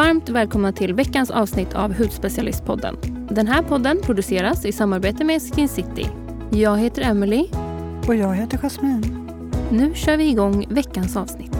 Varmt 0.00 0.28
välkomna 0.28 0.72
till 0.72 0.94
veckans 0.94 1.30
avsnitt 1.30 1.74
av 1.74 1.94
Hudspecialistpodden. 1.94 2.96
Den 3.30 3.46
här 3.46 3.62
podden 3.62 4.00
produceras 4.02 4.64
i 4.64 4.72
samarbete 4.72 5.24
med 5.24 5.42
Skin 5.42 5.68
City. 5.68 6.06
Jag 6.50 6.78
heter 6.78 7.02
Emily. 7.02 7.46
Och 8.08 8.14
jag 8.14 8.34
heter 8.34 8.58
Jasmine. 8.58 9.02
Nu 9.70 9.94
kör 9.94 10.16
vi 10.16 10.28
igång 10.28 10.66
veckans 10.70 11.16
avsnitt. 11.16 11.56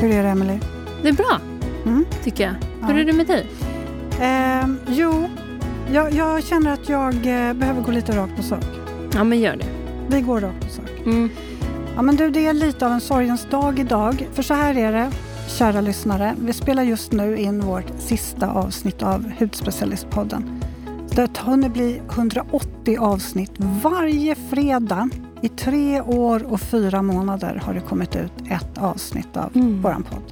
Hur 0.00 0.10
är 0.10 0.22
det, 0.22 0.28
Emily? 0.28 0.58
Det 1.02 1.08
är 1.08 1.12
bra, 1.12 1.40
Mm? 1.84 2.04
tycker 2.24 2.44
jag. 2.44 2.52
Hur 2.88 2.94
Ja. 2.94 3.00
är 3.00 3.04
det 3.04 3.12
med 3.12 3.26
dig? 3.26 3.46
Ehm, 4.20 4.78
jo, 4.88 5.28
jag, 5.92 6.12
jag 6.12 6.44
känner 6.44 6.72
att 6.72 6.88
jag 6.88 7.14
eh, 7.14 7.52
behöver 7.54 7.82
gå 7.82 7.90
lite 7.92 8.16
rakt 8.16 8.36
på 8.36 8.42
sak. 8.42 8.64
Ja, 9.14 9.24
men 9.24 9.40
gör 9.40 9.56
det. 9.56 9.66
Vi 10.08 10.20
går 10.20 10.40
rakt 10.40 10.60
på 10.64 10.68
sak. 10.68 10.90
Mm. 11.06 11.30
Ja, 11.96 12.02
men 12.02 12.16
du, 12.16 12.30
det 12.30 12.46
är 12.46 12.52
lite 12.52 12.86
av 12.86 12.92
en 12.92 13.00
sorgens 13.00 13.46
dag 13.50 13.78
idag. 13.78 14.28
För 14.34 14.42
så 14.42 14.54
här 14.54 14.76
är 14.78 14.92
det, 14.92 15.10
kära 15.48 15.80
lyssnare. 15.80 16.34
Vi 16.40 16.52
spelar 16.52 16.82
just 16.82 17.12
nu 17.12 17.36
in 17.38 17.60
vårt 17.60 17.92
sista 17.98 18.50
avsnitt 18.50 19.02
av 19.02 19.30
Hudspecialistpodden. 19.38 20.62
Det 21.10 21.36
har 21.38 21.50
hunnit 21.50 21.72
bli 21.72 22.00
180 22.10 22.96
avsnitt 23.00 23.52
varje 23.82 24.34
fredag. 24.34 25.08
I 25.40 25.48
tre 25.48 26.00
år 26.00 26.52
och 26.52 26.60
fyra 26.60 27.02
månader 27.02 27.62
har 27.64 27.74
det 27.74 27.80
kommit 27.80 28.16
ut 28.16 28.32
ett 28.50 28.78
avsnitt 28.78 29.36
av 29.36 29.50
Mm. 29.54 29.82
våran 29.82 30.02
podd. 30.02 30.22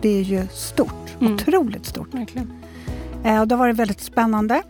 Det 0.00 0.08
är 0.18 0.22
ju 0.22 0.46
stort, 0.52 1.16
Mm. 1.20 1.34
otroligt 1.34 1.86
stort. 1.86 2.14
Verkligen. 2.14 2.50
Eh, 3.24 3.40
och 3.40 3.48
Det 3.48 3.54
har 3.54 3.58
varit 3.58 3.76
väldigt 3.76 4.00
spännande, 4.00 4.62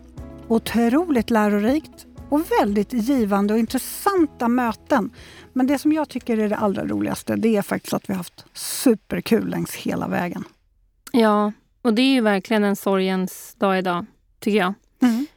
otroligt 0.48 1.30
lärorikt 1.30 2.06
och 2.28 2.40
väldigt 2.60 2.92
givande 2.92 3.54
och 3.54 3.58
intressanta 3.58 4.48
möten. 4.48 5.10
Men 5.52 5.66
det 5.66 5.78
som 5.78 5.92
jag 5.92 6.08
tycker 6.08 6.38
är 6.38 6.48
det 6.48 6.56
allra 6.56 6.84
roligaste 6.84 7.36
det 7.36 7.56
är 7.56 7.62
faktiskt 7.62 7.94
att 7.94 8.08
vi 8.10 8.12
har 8.12 8.18
haft 8.18 8.44
superkul 8.52 9.48
längs 9.48 9.74
hela 9.74 10.08
vägen. 10.08 10.44
Ja, 11.12 11.52
och 11.82 11.94
det 11.94 12.02
är 12.02 12.12
ju 12.14 12.20
verkligen 12.20 12.64
en 12.64 12.76
sorgens 12.76 13.54
dag 13.54 13.78
idag, 13.78 14.06
tycker 14.40 14.58
jag. 14.58 14.74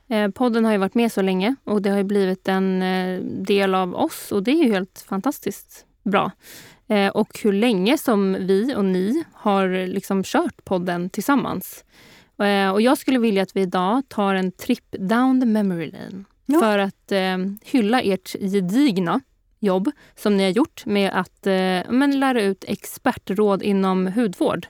Eh, 0.10 0.30
podden 0.32 0.66
har 0.66 0.72
ju 0.72 0.78
varit 0.78 0.96
med 0.96 1.12
så 1.12 1.22
länge 1.22 1.56
och 1.64 1.82
det 1.82 1.90
har 1.90 2.04
blivit 2.04 2.48
en 2.48 2.82
eh, 2.82 3.22
del 3.22 3.76
av 3.76 3.96
oss 3.96 4.32
och 4.32 4.44
det 4.44 4.52
är 4.52 4.64
ju 4.64 4.72
helt 4.72 5.06
fantastiskt 5.10 5.86
bra. 6.04 6.32
Eh, 6.88 7.08
och 7.08 7.40
hur 7.44 7.54
länge 7.54 7.98
som 7.98 8.38
vi 8.40 8.76
och 8.76 8.86
ni 8.86 9.24
har 9.34 9.88
liksom 9.88 10.24
kört 10.24 10.66
podden 10.66 11.10
tillsammans. 11.10 11.84
Eh, 12.40 12.70
och 12.72 12.82
jag 12.82 12.98
skulle 12.98 13.20
vilja 13.20 13.44
att 13.44 13.56
vi 13.56 13.62
idag 13.62 14.02
tar 14.10 14.36
en 14.36 14.52
trip 14.52 14.86
down 15.00 15.40
the 15.42 15.46
memory 15.48 15.92
lane 15.92 16.24
Ja. 16.46 16.60
för 16.60 16.80
att 16.80 17.12
eh, 17.12 17.38
hylla 17.64 18.02
ert 18.02 18.30
gedigna 18.40 19.20
jobb 19.60 19.92
som 20.16 20.38
ni 20.38 20.44
har 20.44 20.52
gjort 20.52 20.86
med 20.86 21.12
att 21.14 21.48
eh, 21.48 21.92
men 21.92 22.20
lära 22.20 22.42
ut 22.42 22.64
expertråd 22.68 23.64
inom 23.64 24.08
hudvård. 24.08 24.68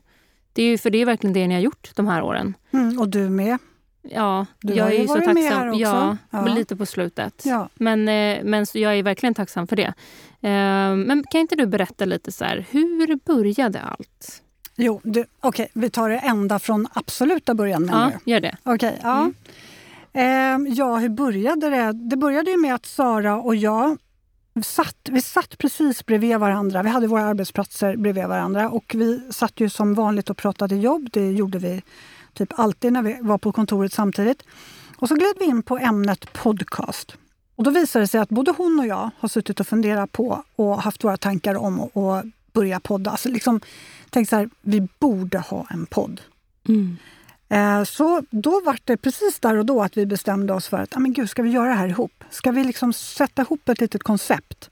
Det 0.54 0.64
är 0.64 0.68
ju, 0.68 0.78
för 0.78 0.90
det 0.90 0.98
är 0.98 1.06
verkligen 1.06 1.34
det 1.34 1.48
ni 1.48 1.54
har 1.54 1.62
gjort 1.62 1.92
de 1.96 2.08
här 2.08 2.22
åren. 2.24 2.54
Mm, 2.74 3.00
och 3.00 3.10
du 3.10 3.30
med. 3.30 3.58
Ja, 4.02 4.46
Du 4.62 4.74
jag 4.74 4.84
har 4.84 4.92
är 4.92 4.96
ju 4.96 5.02
ju 5.02 5.08
så 5.08 5.14
tacksam. 5.16 5.34
med 5.34 5.44
här 5.44 5.70
också. 5.70 5.80
Ja, 5.82 6.18
Ja. 6.30 6.46
lite 6.46 6.76
på 6.76 6.86
slutet. 6.86 7.42
Ja. 7.46 7.70
Men, 7.76 8.08
eh, 8.08 8.44
men 8.44 8.66
så 8.66 8.80
jag 8.80 8.96
är 9.00 9.04
verkligen 9.04 9.34
tacksam 9.34 9.68
för 9.68 9.76
det. 9.76 9.94
Eh, 10.42 10.96
Men 10.96 11.24
kan 11.32 11.42
inte 11.42 11.56
du 11.56 11.66
berätta 11.66 12.06
lite 12.06 12.32
så 12.32 12.46
här, 12.46 12.66
hur 12.72 13.16
började 13.26 13.82
allt? 13.82 14.44
Jo, 14.80 15.02
du, 15.04 15.26
okej, 15.40 15.70
vi 15.74 15.90
tar 15.90 16.10
det 16.10 16.18
ända 16.18 16.60
från 16.60 16.88
absoluta 16.94 17.54
början. 17.54 17.84
menar 17.86 18.12
Ja, 18.12 18.20
du? 18.26 18.32
gör 18.32 18.40
det. 18.40 18.58
Okej, 18.64 19.00
ja. 19.04 19.20
Mm. 19.20 19.34
Ehm, 20.14 20.74
ja, 20.74 20.96
hur 20.98 21.10
började 21.10 21.70
det? 21.70 21.92
Det 21.92 22.18
började 22.18 22.52
ju 22.52 22.58
med 22.58 22.76
att 22.76 22.86
Sara 22.86 23.36
och 23.36 23.56
jag 23.56 23.98
satt, 24.64 24.96
vi 25.12 25.22
satt 25.22 25.58
precis 25.58 26.06
bredvid 26.06 26.38
varandra. 26.38 26.84
Vi 26.84 26.90
hade 26.90 27.08
våra 27.08 27.26
arbetsplatser 27.26 27.96
bredvid 27.96 28.26
varandra 28.28 28.70
och 28.70 28.92
vi 28.98 29.22
satt 29.32 29.60
ju 29.60 29.70
som 29.70 29.94
vanligt 29.94 30.30
och 30.30 30.38
pratade 30.38 30.76
jobb. 30.76 31.10
Det 31.14 31.32
gjorde 31.32 31.60
vi 31.60 31.82
typ 32.34 32.60
alltid 32.60 32.94
när 32.94 33.02
vi 33.02 33.18
var 33.22 33.38
på 33.38 33.52
kontoret 33.52 33.94
samtidigt. 33.94 34.44
Och 34.98 35.08
så 35.08 35.16
gled 35.16 35.34
vi 35.40 35.46
in 35.46 35.64
på 35.64 35.78
ämnet 35.78 36.34
podcast. 36.34 37.16
Och 37.56 37.64
då 37.64 37.72
visade 37.72 38.04
det 38.04 38.08
sig 38.08 38.20
att 38.22 38.30
både 38.30 38.54
hon 38.58 38.80
och 38.80 38.88
jag 38.88 39.10
har 39.20 39.30
suttit 39.30 39.60
och 39.60 39.68
funderat 39.68 40.12
på 40.12 40.44
och 40.56 40.82
haft 40.82 41.04
våra 41.04 41.18
tankar 41.18 41.56
om 41.56 41.82
att 41.82 42.26
börja 42.54 42.80
podda. 42.80 43.12
Alltså 43.12 43.30
liksom 43.30 43.62
tänkt 44.10 44.30
så 44.30 44.36
här, 44.36 44.50
vi 44.62 44.88
borde 45.00 45.40
ha 45.40 45.68
en 45.70 45.86
podd. 45.86 46.22
Mm. 46.68 46.98
Eh, 47.50 47.84
Så 47.84 48.24
då 48.30 48.62
var 48.66 48.78
det 48.84 48.98
precis 48.98 49.40
där 49.40 49.58
och 49.58 49.66
då 49.66 49.82
att 49.82 49.98
vi 49.98 50.06
bestämde 50.06 50.54
oss 50.54 50.68
för 50.68 50.78
att 50.78 50.96
ah, 50.96 51.00
men 51.00 51.14
gud, 51.14 51.30
ska 51.30 51.42
vi 51.42 51.50
göra 51.50 51.70
det 51.70 51.76
här 51.76 51.88
ihop? 51.88 52.24
Ska 52.30 52.52
vi 52.52 52.64
liksom 52.64 52.94
sätta 52.94 53.42
ihop 53.42 53.70
ett 53.70 53.82
litet 53.82 54.04
koncept? 54.04 54.70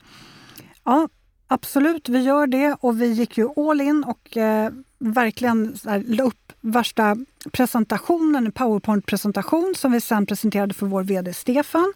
Ja, 0.84 1.10
absolut, 1.48 2.10
vi 2.10 2.20
gör 2.20 2.48
det 2.48 2.78
och 2.80 3.02
vi 3.02 3.08
gick 3.08 3.38
ju 3.38 3.50
all 3.70 3.82
in 3.82 4.04
och 4.04 4.38
eh, 4.38 4.72
verkligen 5.00 5.78
så 5.78 5.90
här, 5.90 6.04
la 6.08 6.24
upp 6.24 6.54
värsta 6.62 7.18
presentationen, 7.52 8.46
en 8.46 8.52
powerpoint-presentation 8.52 9.74
som 9.78 9.92
vi 9.92 10.02
sen 10.02 10.26
presenterade 10.26 10.74
för 10.74 10.86
vår 10.86 11.04
VD 11.04 11.34
Stefan. 11.34 11.94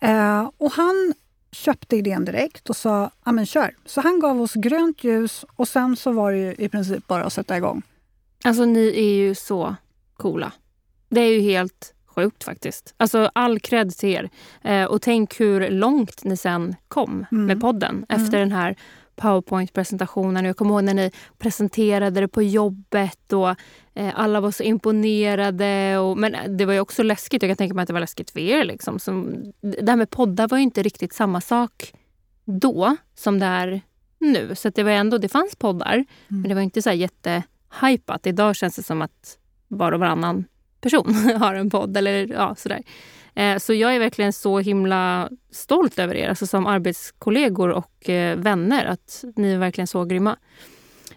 Eh, 0.00 0.50
och 0.56 0.72
han 0.72 1.14
köpte 1.56 1.96
idén 1.96 2.24
direkt 2.24 2.70
och 2.70 2.76
sa 2.76 3.10
ja 3.24 3.32
men 3.32 3.46
kör. 3.46 3.74
Så 3.86 4.00
han 4.00 4.20
gav 4.20 4.40
oss 4.40 4.52
grönt 4.54 5.04
ljus 5.04 5.44
och 5.56 5.68
sen 5.68 5.96
så 5.96 6.12
var 6.12 6.32
det 6.32 6.62
i 6.62 6.68
princip 6.68 7.06
bara 7.06 7.24
att 7.24 7.32
sätta 7.32 7.56
igång. 7.56 7.82
Alltså 8.44 8.64
ni 8.64 8.86
är 8.96 9.14
ju 9.14 9.34
så 9.34 9.76
coola. 10.16 10.52
Det 11.08 11.20
är 11.20 11.32
ju 11.32 11.40
helt 11.40 11.94
sjukt 12.06 12.44
faktiskt. 12.44 12.94
Alltså 12.96 13.30
all 13.34 13.60
cred 13.60 13.96
till 13.96 14.08
er. 14.08 14.30
Eh, 14.62 14.84
och 14.84 15.02
tänk 15.02 15.40
hur 15.40 15.70
långt 15.70 16.24
ni 16.24 16.36
sen 16.36 16.74
kom 16.88 17.26
Mm. 17.32 17.46
med 17.46 17.60
podden 17.60 18.06
efter 18.08 18.36
Mm. 18.38 18.48
den 18.48 18.58
här 18.58 18.76
powerpoint-presentationen. 19.16 20.44
Jag 20.44 20.56
kommer 20.56 20.74
ihåg 20.74 20.84
när 20.84 20.94
ni 20.94 21.10
presenterade 21.38 22.20
det 22.20 22.28
på 22.28 22.42
jobbet 22.42 23.32
och 23.32 23.48
eh, 23.94 24.12
alla 24.14 24.40
var 24.40 24.50
så 24.50 24.62
imponerade. 24.62 25.98
Och, 25.98 26.18
men 26.18 26.56
det 26.56 26.64
var 26.64 26.72
ju 26.72 26.80
också 26.80 27.02
läskigt. 27.02 27.42
Jag 27.42 27.50
kan 27.50 27.56
tänka 27.56 27.74
mig 27.74 27.82
att 27.82 27.86
det 27.86 27.92
var 27.92 28.00
läskigt 28.00 28.30
för 28.30 28.40
er. 28.40 28.64
Liksom. 28.64 28.98
Som, 28.98 29.34
det 29.60 29.90
här 29.90 29.96
med 29.96 30.10
poddar 30.10 30.48
var 30.48 30.58
ju 30.58 30.62
inte 30.62 30.82
riktigt 30.82 31.12
samma 31.12 31.40
sak 31.40 31.92
då 32.44 32.96
som 33.14 33.38
det 33.38 33.46
är 33.46 33.80
nu. 34.18 34.54
Så 34.54 34.68
det 34.70 34.82
var 34.82 34.90
ändå, 34.90 35.18
det 35.18 35.28
fanns 35.28 35.56
poddar, 35.56 36.04
men 36.28 36.48
det 36.48 36.54
var 36.54 36.62
inte 36.62 36.82
så 36.82 36.90
jättehypat. 36.90 38.26
Idag 38.26 38.56
känns 38.56 38.76
det 38.76 38.82
som 38.82 39.02
att 39.02 39.38
var 39.68 39.92
och 39.92 40.00
varannan 40.00 40.44
person 40.86 41.14
har 41.40 41.54
en 41.54 41.70
podd. 41.70 41.96
Eller, 41.96 42.28
ja, 42.32 42.54
sådär. 42.54 42.82
Eh, 43.34 43.58
så 43.58 43.74
jag 43.74 43.94
är 43.94 43.98
verkligen 43.98 44.32
så 44.32 44.58
himla 44.58 45.30
stolt 45.50 45.98
över 45.98 46.14
er, 46.14 46.28
alltså 46.28 46.46
som 46.46 46.66
arbetskollegor 46.66 47.68
och 47.68 48.10
eh, 48.10 48.36
vänner, 48.36 48.86
att 48.86 49.24
ni 49.36 49.52
är 49.52 49.58
verkligen 49.58 49.86
så 49.86 50.04
grymma. 50.04 50.36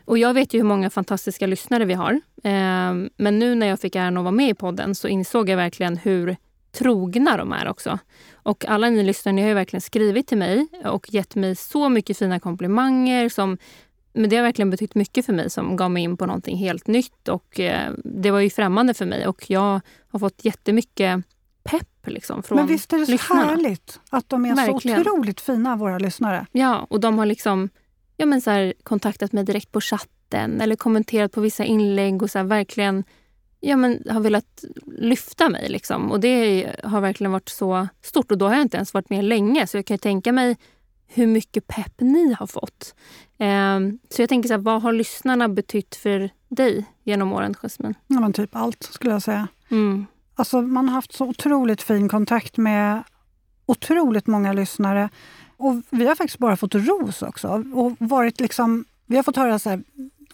Och 0.06 0.18
jag 0.18 0.34
vet 0.34 0.53
ju 0.53 0.58
hur 0.58 0.66
många 0.66 0.90
fantastiska 0.90 1.47
lyssnare 1.47 1.85
vi 1.85 1.94
har. 1.94 2.13
Eh, 2.44 2.94
men 3.18 3.40
nu 3.40 3.56
när 3.56 3.68
jag 3.68 3.79
fick 3.79 3.96
äran 3.96 4.18
att 4.18 4.24
vara 4.24 4.31
med 4.31 4.50
i 4.50 4.53
podden 4.53 4.96
så 4.96 5.08
insåg 5.08 5.50
jag 5.50 5.58
verkligen 5.58 5.97
hur 5.97 6.35
trogna 6.72 7.38
de 7.38 7.53
är 7.53 7.68
också. 7.68 8.00
Och 8.34 8.66
alla 8.66 8.90
ni 8.90 9.03
lyssnare, 9.03 9.34
ni 9.34 9.41
har 9.41 9.50
ju 9.50 9.53
verkligen 9.53 9.81
skrivit 9.81 10.28
till 10.28 10.38
mig 10.38 10.68
och 10.85 11.13
gett 11.13 11.35
mig 11.35 11.56
så 11.56 11.90
mycket 11.90 12.18
fina 12.18 12.40
komplimanger 12.40 13.29
som 13.29 13.58
men 14.14 14.30
det 14.30 14.36
har 14.36 14.44
verkligen 14.44 14.70
betytt 14.70 14.96
mycket 14.96 15.25
för 15.25 15.34
mig 15.34 15.50
som 15.50 15.75
gav 15.75 15.92
mig 15.92 16.03
in 16.03 16.18
på 16.18 16.25
någonting 16.25 16.58
helt 16.58 16.88
nytt. 16.88 17.28
Och 17.28 17.59
eh, 17.59 17.92
Det 18.03 18.31
var 18.31 18.40
ju 18.40 18.50
främmande 18.50 18.94
för 18.94 19.06
mig 19.06 19.28
och 19.28 19.50
jag 19.50 19.81
har 20.09 20.20
fått 20.20 20.46
jättemycket 20.46 21.24
pepp 21.64 22.08
liksom, 22.08 22.44
från 22.44 22.56
Men 22.56 22.68
visst 22.68 22.94
är 22.94 22.97
det 22.97 23.06
så 23.06 23.12
lyssnarna. 23.12 23.46
härligt 23.46 24.00
att 24.09 24.30
de 24.30 24.46
är 24.46 24.56
Verkligen. 24.56 25.03
så 25.03 25.12
otroligt 25.12 25.42
fina, 25.42 25.75
våra 25.75 26.00
lyssnare. 26.00 26.46
Ja, 26.52 26.88
och 26.90 27.00
de 27.00 27.18
har 27.18 27.25
liksom 27.25 27.70
ja, 28.18 28.25
men 28.25 28.42
så 28.42 28.52
här, 28.52 28.74
kontaktat 28.84 29.31
mig 29.31 29.44
direkt 29.44 29.72
på 29.72 29.81
chatten 29.81 30.62
eller 30.62 30.76
kommenterat 30.76 31.31
på 31.31 31.41
vissa 31.41 31.64
inlägg 31.64 32.24
och 32.24 32.30
så 32.30 32.38
här, 32.40 32.46
verkligen 32.46 33.03
ja, 33.59 33.78
men, 33.78 34.03
har 34.09 34.20
velat 34.20 34.64
lyfta 34.97 35.50
mig. 35.50 35.70
Liksom. 35.70 36.11
Och 36.11 36.20
det 36.20 36.67
har 36.84 37.02
verkligen 37.02 37.32
varit 37.32 37.50
så 37.50 37.88
stort. 38.02 38.32
Och 38.32 38.38
då 38.38 38.47
har 38.47 38.53
jag 38.53 38.61
inte 38.61 38.78
ens 38.78 38.94
varit 38.94 39.09
med 39.09 39.23
länge, 39.26 39.67
så 39.67 39.78
jag 39.78 39.85
kan 39.85 39.94
ju 39.94 40.00
tänka 40.00 40.32
mig 40.32 40.58
hur 41.14 41.28
mycket 41.28 41.67
pepp 41.67 41.94
ni 42.02 42.34
har 42.34 42.47
fått. 42.47 42.96
Ehm, 43.38 44.00
så 44.09 44.22
jag 44.22 44.29
tänker, 44.29 44.47
så 44.47 44.53
här, 44.53 44.61
vad 44.61 44.82
har 44.82 44.94
lyssnarna 44.94 45.50
betytt 45.50 45.96
för 45.96 46.29
dig 46.50 46.85
genom 47.03 47.34
åren, 47.34 47.53
Jasmine? 47.61 47.94
Ja, 48.08 48.20
men 48.20 48.34
typ 48.34 48.56
allt 48.56 48.84
skulle 48.84 49.11
jag 49.14 49.22
säga. 49.22 49.47
Mm. 49.70 50.06
Alltså, 50.35 50.61
man 50.61 50.90
har 50.90 50.96
haft 50.96 51.14
så 51.14 51.26
otroligt 51.26 51.82
fin 51.82 52.09
kontakt 52.09 52.58
med 52.58 53.03
otroligt 53.66 54.28
många 54.28 54.53
lyssnare. 54.53 55.09
Och 55.58 55.76
vi 55.90 56.06
har 56.08 56.16
faktiskt 56.16 56.40
bara 56.40 56.58
fått 56.58 56.76
ros 56.76 57.22
också. 57.22 57.64
Och 57.73 57.96
varit 58.00 58.40
liksom, 58.40 58.85
vi 59.06 59.16
har 59.16 59.23
fått 59.23 59.35
höra 59.35 59.59
så 59.59 59.70
här, 59.70 59.84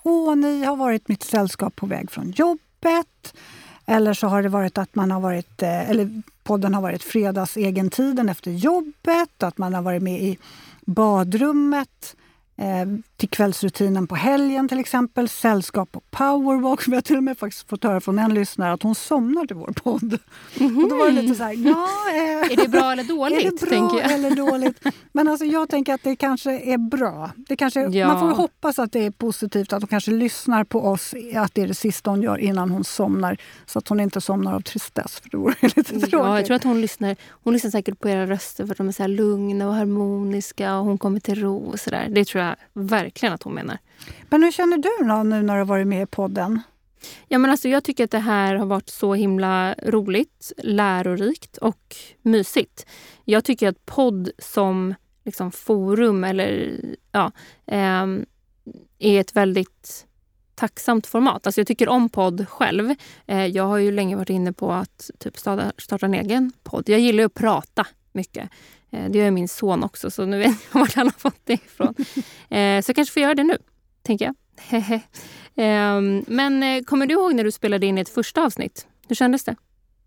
åh, 0.04 0.36
ni 0.36 0.63
har 0.63 0.75
varit 0.75 1.07
mitt 1.07 1.24
sällskap 1.24 1.75
på 1.75 1.86
väg 1.86 2.12
från 2.12 2.31
jobbet. 2.31 3.36
Eller 3.86 4.14
så 4.14 4.28
har 4.28 4.44
det 4.44 4.50
varit 4.50 4.78
att 4.78 4.96
man 4.96 5.12
har 5.12 5.20
varit, 5.20 5.62
eh, 5.62 5.90
eller 5.90 6.22
podden 6.44 6.74
har 6.74 6.82
varit 6.82 7.04
fredagsegentiden 7.04 8.30
efter 8.30 8.52
jobbet. 8.52 9.44
Att 9.44 9.58
man 9.58 9.74
har 9.74 9.82
varit 9.82 10.04
med 10.04 10.22
i 10.22 10.38
badrummet. 10.86 12.16
Eh, 12.58 12.86
till 13.17 13.29
kvällsrutinen 13.29 14.07
på 14.07 14.15
helgen 14.15 14.67
till 14.67 14.79
exempel. 14.79 15.29
Sällskap 15.29 15.89
och 15.97 16.12
powerwalk. 16.12 16.88
Vi 16.88 16.95
har 16.95 17.01
till 17.01 17.17
och 17.17 17.23
med 17.23 17.38
faktiskt 17.38 17.69
fått 17.69 17.83
höra 17.83 18.01
från 18.01 18.19
en 18.19 18.33
lyssnare 18.33 18.73
att 18.73 18.83
hon 18.83 18.95
somnar 18.95 19.45
till 19.45 19.56
vår 19.56 19.73
podd. 19.83 20.19
Mm. 20.59 20.83
Och 20.83 20.89
då 20.89 20.97
var 20.97 21.06
det 21.06 21.21
lite 21.21 21.35
så 21.35 21.44
här, 21.44 21.53
ja, 21.53 21.88
eh, 22.09 22.51
Är 22.51 22.56
det 22.56 22.67
bra 22.67 22.91
eller 22.91 23.03
dåligt? 23.03 23.45
Är 23.63 23.69
det 23.69 23.77
bra 23.77 24.01
eller 24.01 24.35
dåligt? 24.35 24.83
Men 25.12 25.27
alltså 25.27 25.45
jag 25.45 25.69
tänker 25.69 25.94
att 25.94 26.03
det 26.03 26.15
kanske 26.15 26.59
är 26.59 26.77
bra. 26.77 27.31
Det 27.35 27.56
kanske, 27.56 27.81
ja. 27.81 28.07
Man 28.07 28.19
får 28.19 28.41
hoppas 28.41 28.79
att 28.79 28.91
det 28.91 29.06
är 29.06 29.12
positivt, 29.12 29.73
att 29.73 29.81
hon 29.81 29.88
kanske 29.88 30.12
lyssnar 30.12 30.63
på 30.63 30.88
oss, 30.88 31.13
att 31.35 31.56
det 31.56 31.62
är 31.62 31.67
det 31.67 31.73
sista 31.73 32.09
hon 32.09 32.21
gör 32.21 32.38
innan 32.38 32.69
hon 32.69 32.83
somnar. 32.83 33.38
Så 33.65 33.79
att 33.79 33.88
hon 33.88 34.00
inte 34.00 34.21
somnar 34.21 34.53
av 34.53 34.62
tristess, 34.62 35.19
för 35.19 35.29
det 35.29 35.38
vore 35.38 35.56
lite 35.62 35.83
tråkigt. 35.83 36.12
Ja, 36.12 36.38
jag 36.38 36.45
tror 36.45 36.56
att 36.56 36.63
hon 36.63 36.81
lyssnar, 36.81 37.15
hon 37.29 37.53
lyssnar 37.53 37.71
säkert 37.71 38.00
på 38.00 38.09
era 38.09 38.25
röster 38.27 38.65
för 38.65 38.71
att 38.71 38.77
de 38.77 38.88
är 38.88 38.91
så 38.91 39.07
lugna 39.07 39.67
och 39.67 39.73
harmoniska 39.73 40.77
och 40.77 40.85
hon 40.85 40.97
kommer 40.97 41.19
till 41.19 41.41
ro 41.41 41.57
och 41.57 41.79
sådär. 41.79 42.07
Det 42.09 42.25
tror 42.25 42.44
jag 42.44 42.56
verkligen 42.73 43.05
att 43.34 43.44
hon 43.44 43.54
menar. 43.54 43.78
Men 44.30 44.44
hur 44.44 44.52
känner 44.52 44.78
du 44.78 45.07
då 45.07 45.24
nu 45.24 45.42
när 45.42 45.54
du 45.54 45.60
har 45.60 45.66
varit 45.66 45.88
med 45.88 46.04
i 46.04 46.06
podden? 46.06 46.62
Ja, 47.28 47.38
men 47.38 47.52
alltså, 47.52 47.68
jag 47.68 47.84
tycker 47.84 48.04
att 48.04 48.12
det 48.12 48.19
här 48.19 48.56
har 48.56 48.66
varit 48.66 48.90
så 48.90 49.13
himla 49.13 49.75
roligt, 49.84 50.52
lärorikt 50.57 51.57
och 51.57 51.96
mysigt. 52.22 52.86
Jag 53.25 53.44
tycker 53.44 53.69
att 53.69 53.86
podd 53.86 54.30
som 54.38 54.96
liksom, 55.25 55.52
forum 55.52 56.24
eller 56.24 56.80
ja, 57.12 57.31
eh, 57.66 58.06
är 59.00 59.19
ett 59.19 59.36
väldigt 59.36 60.06
tacksamt 60.56 61.08
format. 61.08 61.48
Alltså 61.48 61.62
jag 61.62 61.68
tycker 61.68 61.90
om 61.90 62.10
podd 62.10 62.50
själv. 62.50 62.96
Eh, 63.25 63.46
jag 63.46 63.63
har 63.63 63.78
ju 63.78 63.92
länge 63.92 64.16
varit 64.16 64.30
inne 64.30 64.54
på 64.54 64.72
att 64.72 65.12
typ 65.19 65.38
starta, 65.38 65.72
starta 65.78 66.06
en 66.06 66.13
egen 66.13 66.51
podd. 66.63 66.90
Jag 66.90 67.00
gillar 67.00 67.24
att 67.24 67.34
prata 67.34 67.88
mycket. 68.15 68.50
Eh, 68.91 69.09
det 69.09 69.17
gör 69.19 69.31
min 69.31 69.47
son 69.47 69.83
också, 69.83 70.12
så 70.12 70.25
nu 70.25 70.38
vet 70.39 70.57
jag 70.71 70.79
var 70.79 70.91
han 70.95 71.07
har 71.07 71.19
fått 71.19 71.41
det 71.44 71.53
ifrån. 71.53 71.95
Eh, 72.50 72.81
så 72.81 72.89
jag 72.89 72.95
kanske 72.95 73.13
får 73.13 73.21
göra 73.21 73.35
det 73.35 73.44
nu, 73.44 73.57
tänker 74.03 74.25
jag. 74.25 74.35
Ehm, 75.57 76.25
men 76.27 76.63
eh, 76.63 76.83
kommer 76.83 77.06
du 77.06 77.13
ihåg 77.13 77.35
när 77.35 77.44
du 77.44 77.51
spelade 77.51 77.85
in 77.85 77.97
ett 77.97 78.09
första 78.09 78.45
avsnitt? 78.45 78.88
Hur 79.07 79.15
kändes 79.15 79.44
det? 79.44 79.56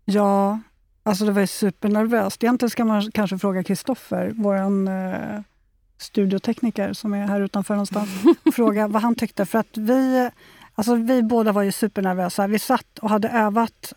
Ja, 0.05 0.59
alltså 1.03 1.25
det 1.25 1.31
var 1.31 1.45
supernervöst. 1.45 2.43
Egentligen 2.43 2.69
ska 2.69 2.85
man 2.85 3.11
kanske 3.11 3.37
fråga 3.37 3.63
Kristoffer, 3.63 4.31
vår 4.35 4.55
eh, 4.55 5.41
studiotekniker 5.97 6.93
som 6.93 7.13
är 7.13 7.27
här 7.27 7.41
utanför 7.41 7.73
någonstans, 7.73 8.09
fråga 8.55 8.87
vad 8.87 9.01
han 9.01 9.15
tyckte. 9.15 9.45
För 9.45 9.59
att 9.59 9.77
vi, 9.77 10.29
alltså 10.75 10.95
vi 10.95 11.23
båda 11.23 11.51
var 11.51 11.63
ju 11.63 11.71
supernervösa. 11.71 12.47
Vi 12.47 12.59
satt 12.59 12.99
och 12.99 13.09
hade 13.09 13.29
övat 13.29 13.93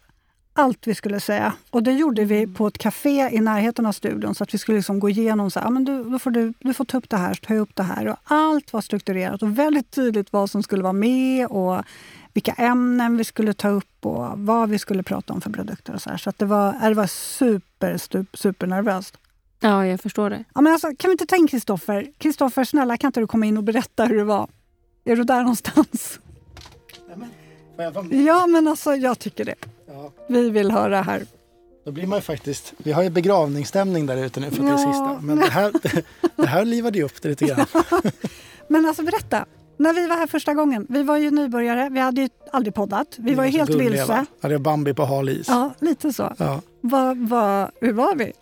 allt 0.53 0.87
vi 0.87 0.95
skulle 0.95 1.21
säga. 1.21 1.53
Och 1.71 1.83
det 1.83 1.93
gjorde 1.93 2.25
vi 2.25 2.47
på 2.47 2.67
ett 2.67 2.79
café 2.79 3.29
i 3.33 3.41
närheten 3.41 3.87
av 3.87 3.93
studion. 3.93 4.35
Så 4.35 4.45
att 4.45 4.55
vi 4.55 4.59
skulle 4.59 4.77
liksom 4.79 5.01
gå 5.01 5.11
igenom 5.11 5.51
så 5.51 5.61
här, 5.61 5.71
men 5.71 5.85
du, 5.85 6.05
då 6.05 6.19
får 6.19 6.31
du, 6.31 6.53
du 6.59 6.75
får 6.75 6.85
ta 6.85 6.99
upp 6.99 7.09
det 7.11 7.17
här, 7.17 7.35
ta 7.35 7.55
upp 7.55 7.77
det 7.77 7.83
här. 7.83 8.09
Och 8.09 8.17
allt 8.25 8.73
var 8.73 8.81
strukturerat 8.81 9.43
och 9.43 9.59
väldigt 9.59 9.91
tydligt 9.91 10.33
vad 10.33 10.51
som 10.51 10.63
skulle 10.63 10.83
vara 10.83 10.93
med 10.93 11.47
och 11.47 11.83
vilka 12.33 12.53
ämnen 12.53 13.17
vi 13.17 13.25
skulle 13.25 13.55
ta 13.55 13.69
upp 13.69 14.07
och 14.07 14.27
vad 14.39 14.69
vi 14.69 14.79
skulle 14.79 15.03
prata 15.03 15.33
om 15.33 15.41
för 15.41 15.51
produkter. 15.51 15.95
och 15.95 16.03
Så, 16.03 16.11
här. 16.11 16.17
så 16.17 16.31
att 16.31 16.39
det 16.39 16.45
var, 16.47 16.89
det 16.89 16.95
var 16.95 17.07
super, 17.07 17.97
super, 17.99 18.27
supernervöst. 18.37 19.19
Ja, 19.61 19.87
jag 19.87 20.01
förstår 20.01 20.31
det. 20.31 20.45
Ja, 20.55 20.61
men 20.61 20.73
alltså, 20.73 20.89
kan 20.99 21.09
vi 21.09 21.13
inte 21.13 21.27
ta 21.27 21.37
in 21.37 21.49
Kristoffer? 21.49 22.11
Kristoffer, 22.19 22.65
snälla 22.65 22.97
kan 22.97 23.09
inte 23.09 23.21
du 23.21 23.27
komma 23.27 23.47
in 23.47 23.57
och 23.57 23.65
berätta 23.65 24.05
hur 24.05 24.17
det 24.17 24.25
var? 24.25 24.49
Är 25.05 25.17
du 25.17 25.25
där 25.25 25.41
någonstans? 25.41 26.21
Ja, 28.11 28.47
men 28.47 28.69
alltså 28.69 28.95
jag 28.95 29.19
tycker 29.19 29.45
det. 29.45 29.55
Ja. 29.93 30.13
Vi 30.29 30.51
vill 30.51 30.71
höra 30.71 31.03
här. 31.03 31.23
Då 31.85 31.93
blir 31.93 32.07
man 32.07 32.19
ju 32.19 32.23
faktiskt, 32.23 32.75
vi 32.79 32.93
har 32.93 33.03
ju 33.03 33.11
begravningsstämning 33.11 34.07
där 34.07 34.17
ute 34.17 34.41
nu 34.41 34.51
för 34.51 34.63
att 34.63 34.69
ja, 34.69 34.77
det 34.77 34.83
är 34.83 34.93
sista. 34.93 35.19
Men 35.23 35.39
det 35.39 35.51
här, 35.51 35.73
det 36.37 36.47
här 36.47 36.65
livade 36.65 36.99
ju 36.99 37.05
upp 37.05 37.23
det 37.23 37.29
lite 37.29 37.45
grann. 37.45 37.67
men 38.69 38.87
alltså 38.87 39.03
berätta. 39.03 39.47
När 39.77 39.93
vi 39.93 40.07
var 40.07 40.17
här 40.17 40.27
första 40.27 40.55
gången, 40.55 40.87
vi 40.89 41.03
var 41.03 41.17
ju 41.17 41.31
nybörjare, 41.31 41.89
vi 41.93 42.01
hade 42.01 42.21
ju 42.21 42.29
aldrig 42.53 42.75
poddat. 42.75 43.07
Vi, 43.19 43.35
var 43.35 43.45
ju 43.45 43.51
helt 43.51 43.71
gulliga, 43.71 43.91
vilse. 43.91 44.07
Va? 44.07 44.27
Hade 44.43 44.59
Bambi 44.59 44.95
på 44.95 45.05
hal 45.05 45.29
is. 45.29 45.49
Ja, 45.49 45.75
lite 45.81 46.13
så. 46.13 46.35
Ja. 46.39 46.61
Va, 46.81 47.15
va, 47.15 47.71
hur 47.81 47.93
var 47.93 48.15
vi? 48.15 48.33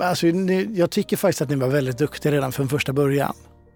Alltså, 0.00 0.26
ni, 0.26 0.68
jag 0.74 0.90
tycker 0.90 1.16
faktiskt 1.16 1.42
att 1.42 1.48
ni 1.48 1.56
var 1.56 1.68
väldigt 1.68 1.98
duktiga 1.98 2.32
redan 2.32 2.52
från 2.52 2.68
första 2.68 2.92
början. 2.92 3.34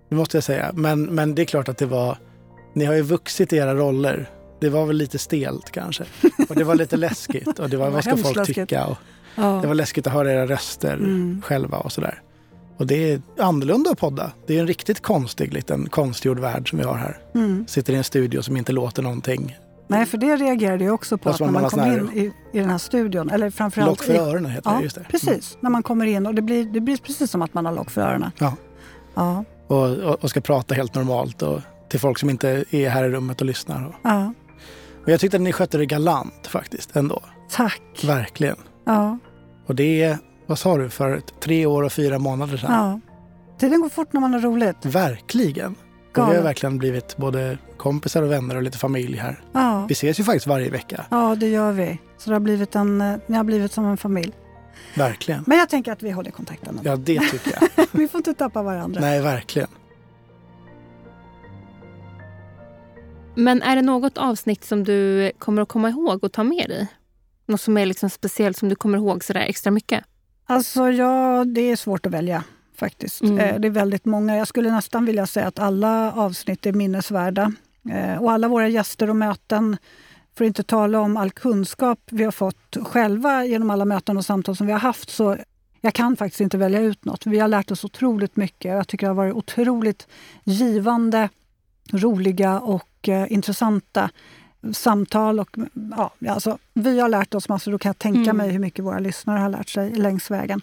Det 0.08 0.14
måste 0.14 0.36
jag 0.36 0.44
säga. 0.44 0.70
Men, 0.74 1.02
men 1.02 1.34
det 1.34 1.42
är 1.42 1.46
klart 1.46 1.68
att 1.68 1.78
det 1.78 1.86
var... 1.86 2.18
Ni 2.74 2.84
har 2.84 2.94
ju 2.94 3.02
vuxit 3.02 3.52
i 3.52 3.56
era 3.56 3.74
roller 3.74 4.30
det 4.60 4.68
var 4.68 4.86
väl 4.86 4.96
lite 4.96 5.18
stelt 5.18 5.70
kanske. 5.70 6.04
Och 6.48 6.54
det 6.54 6.64
var 6.64 6.74
lite 6.74 6.96
läskigt. 6.96 7.58
Och 7.58 7.70
det 7.70 7.76
var, 7.76 7.90
vad 7.90 8.04
ska 8.04 8.16
folk 8.16 8.36
läskigt. 8.36 8.56
tycka? 8.56 8.86
Och 8.86 8.98
ja. 9.34 9.58
Det 9.62 9.66
var 9.66 9.74
läskigt 9.74 10.06
att 10.06 10.12
höra 10.12 10.32
era 10.32 10.46
röster 10.46 10.94
mm. 10.94 11.42
själva 11.44 11.78
och 11.78 11.92
sådär. 11.92 12.22
Och 12.76 12.86
det 12.86 13.12
är 13.12 13.22
annorlunda 13.38 13.90
att 13.90 13.98
podda. 13.98 14.32
Det 14.46 14.56
är 14.56 14.60
en 14.60 14.66
riktigt 14.66 15.00
konstig 15.00 15.54
liten 15.54 15.88
konstgjord 15.88 16.38
värld 16.38 16.70
som 16.70 16.78
vi 16.78 16.84
har 16.84 16.94
här. 16.94 17.18
Mm. 17.34 17.66
Sitter 17.68 17.92
i 17.92 17.96
en 17.96 18.04
studio 18.04 18.42
som 18.42 18.56
inte 18.56 18.72
låter 18.72 19.02
någonting. 19.02 19.56
Nej, 19.90 20.06
för 20.06 20.18
det 20.18 20.36
reagerade 20.36 20.84
jag 20.84 20.94
också 20.94 21.18
på 21.18 21.30
att 21.30 21.40
när 21.40 21.50
man 21.50 21.70
kommer 21.70 21.98
in 21.98 22.10
i, 22.14 22.32
i 22.52 22.60
den 22.60 22.70
här 22.70 22.78
studion. 22.78 23.30
Eller 23.30 23.50
framförallt 23.50 23.90
lock 23.90 24.02
för 24.02 24.14
öronen 24.14 24.50
heter 24.50 24.70
ja, 24.70 24.76
det. 24.76 24.82
Just 24.82 24.96
det. 24.96 25.06
Precis, 25.10 25.28
mm. 25.28 25.60
när 25.60 25.70
man 25.70 25.82
kommer 25.82 26.06
in 26.06 26.26
och 26.26 26.34
det 26.34 26.42
blir, 26.42 26.64
det 26.64 26.80
blir 26.80 26.96
precis 26.96 27.30
som 27.30 27.42
att 27.42 27.54
man 27.54 27.66
har 27.66 27.72
lock 27.72 27.90
för 27.90 28.00
öronen. 28.00 28.30
Ja. 28.38 28.56
ja. 29.14 29.44
Och, 29.66 29.88
och, 29.88 30.24
och, 30.24 30.30
ska 30.30 30.40
prata 30.40 30.74
helt 30.74 30.94
normalt 30.94 31.42
och 31.42 31.60
till 31.88 32.00
folk 32.00 32.18
som 32.18 32.30
inte 32.30 32.64
är 32.70 32.88
här 32.88 33.04
i 33.04 33.08
rummet 33.08 33.40
och 33.40 33.46
lyssnar. 33.46 33.96
Ja. 34.02 34.32
Men 35.04 35.12
jag 35.12 35.20
tyckte 35.20 35.36
att 35.36 35.42
ni 35.42 35.52
skötte 35.52 35.78
det 35.78 35.86
galant 35.86 36.46
faktiskt 36.46 36.96
ändå. 36.96 37.22
Tack. 37.50 38.04
Verkligen. 38.04 38.56
Ja. 38.84 39.18
Och 39.66 39.74
det 39.74 40.02
är, 40.02 40.18
vad 40.46 40.58
sa 40.58 40.76
du, 40.76 40.90
för 40.90 41.20
tre 41.40 41.66
år 41.66 41.82
och 41.82 41.92
fyra 41.92 42.18
månader 42.18 42.56
sedan? 42.56 42.72
Ja. 42.72 43.00
Tiden 43.58 43.80
går 43.80 43.88
fort 43.88 44.12
när 44.12 44.20
man 44.20 44.32
har 44.32 44.40
roligt. 44.40 44.84
Verkligen. 44.84 45.74
Och 46.16 46.32
vi 46.32 46.36
har 46.36 46.42
verkligen 46.42 46.78
blivit 46.78 47.16
både 47.16 47.58
kompisar 47.76 48.22
och 48.22 48.30
vänner 48.30 48.56
och 48.56 48.62
lite 48.62 48.78
familj 48.78 49.16
här. 49.16 49.40
Ja. 49.52 49.86
Vi 49.88 49.92
ses 49.92 50.20
ju 50.20 50.24
faktiskt 50.24 50.46
varje 50.46 50.70
vecka. 50.70 51.04
Ja, 51.10 51.36
det 51.40 51.48
gör 51.48 51.72
vi. 51.72 51.98
Så 52.18 52.30
det 52.30 52.34
har 52.34 52.40
blivit 52.40 52.74
en, 52.74 53.00
eh, 53.00 53.16
ni 53.26 53.36
har 53.36 53.44
blivit 53.44 53.72
som 53.72 53.84
en 53.84 53.96
familj. 53.96 54.32
Verkligen. 54.94 55.44
Men 55.46 55.58
jag 55.58 55.68
tänker 55.68 55.92
att 55.92 56.02
vi 56.02 56.10
håller 56.10 56.30
kontakten. 56.30 56.80
Ja, 56.82 56.96
det 56.96 57.20
tycker 57.20 57.58
jag. 57.60 57.86
vi 57.92 58.08
får 58.08 58.18
inte 58.18 58.34
tappa 58.34 58.62
varandra. 58.62 59.00
Nej, 59.00 59.20
verkligen. 59.20 59.68
Men 63.40 63.62
är 63.62 63.76
det 63.76 63.82
något 63.82 64.18
avsnitt 64.18 64.64
som 64.64 64.84
du 64.84 65.30
kommer 65.38 65.62
att 65.62 65.68
komma 65.68 65.90
ihåg 65.90 66.24
och 66.24 66.32
ta 66.32 66.44
med 66.44 66.68
dig? 66.68 66.86
Något 67.46 67.60
som 67.60 67.76
är 67.76 67.86
liksom 67.86 68.10
speciellt 68.10 68.56
som 68.56 68.68
du 68.68 68.74
kommer 68.74 68.98
ihåg 68.98 69.24
sådär 69.24 69.40
extra 69.40 69.70
mycket? 69.70 70.04
Alltså 70.46 70.90
ja, 70.90 71.44
det 71.44 71.60
är 71.60 71.76
svårt 71.76 72.06
att 72.06 72.12
välja 72.12 72.44
faktiskt. 72.76 73.22
Mm. 73.22 73.38
Eh, 73.38 73.60
det 73.60 73.68
är 73.68 73.70
väldigt 73.70 74.04
många. 74.04 74.36
Jag 74.36 74.48
skulle 74.48 74.70
nästan 74.70 75.04
vilja 75.04 75.26
säga 75.26 75.46
att 75.46 75.58
alla 75.58 76.12
avsnitt 76.12 76.66
är 76.66 76.72
minnesvärda. 76.72 77.52
Eh, 77.90 78.22
och 78.22 78.32
alla 78.32 78.48
våra 78.48 78.68
gäster 78.68 79.10
och 79.10 79.16
möten, 79.16 79.76
för 80.36 80.44
att 80.44 80.46
inte 80.46 80.62
tala 80.62 81.00
om 81.00 81.16
all 81.16 81.30
kunskap 81.30 82.00
vi 82.10 82.24
har 82.24 82.32
fått 82.32 82.76
själva 82.82 83.44
genom 83.44 83.70
alla 83.70 83.84
möten 83.84 84.16
och 84.16 84.24
samtal 84.24 84.56
som 84.56 84.66
vi 84.66 84.72
har 84.72 84.80
haft, 84.80 85.10
så 85.10 85.36
jag 85.80 85.94
kan 85.94 86.16
faktiskt 86.16 86.40
inte 86.40 86.58
välja 86.58 86.80
ut 86.80 87.04
något. 87.04 87.26
Vi 87.26 87.38
har 87.38 87.48
lärt 87.48 87.70
oss 87.70 87.84
otroligt 87.84 88.36
mycket. 88.36 88.72
Jag 88.72 88.88
tycker 88.88 89.06
det 89.06 89.10
har 89.10 89.14
varit 89.14 89.34
otroligt 89.34 90.08
givande, 90.44 91.28
roliga 91.92 92.60
och 92.60 92.89
och 93.00 93.08
eh, 93.08 93.32
intressanta 93.32 94.10
samtal. 94.72 95.40
Och, 95.40 95.56
ja, 95.96 96.12
alltså, 96.28 96.58
vi 96.74 97.00
har 97.00 97.08
lärt 97.08 97.34
oss 97.34 97.48
massor. 97.48 97.72
Då 97.72 97.78
kan 97.78 97.88
jag 97.88 97.98
tänka 97.98 98.30
mm. 98.30 98.36
mig 98.36 98.50
hur 98.50 98.58
mycket 98.58 98.84
våra 98.84 98.98
lyssnare 98.98 99.38
har 99.38 99.48
lärt 99.48 99.68
sig 99.68 99.90
längs 99.90 100.30
vägen. 100.30 100.60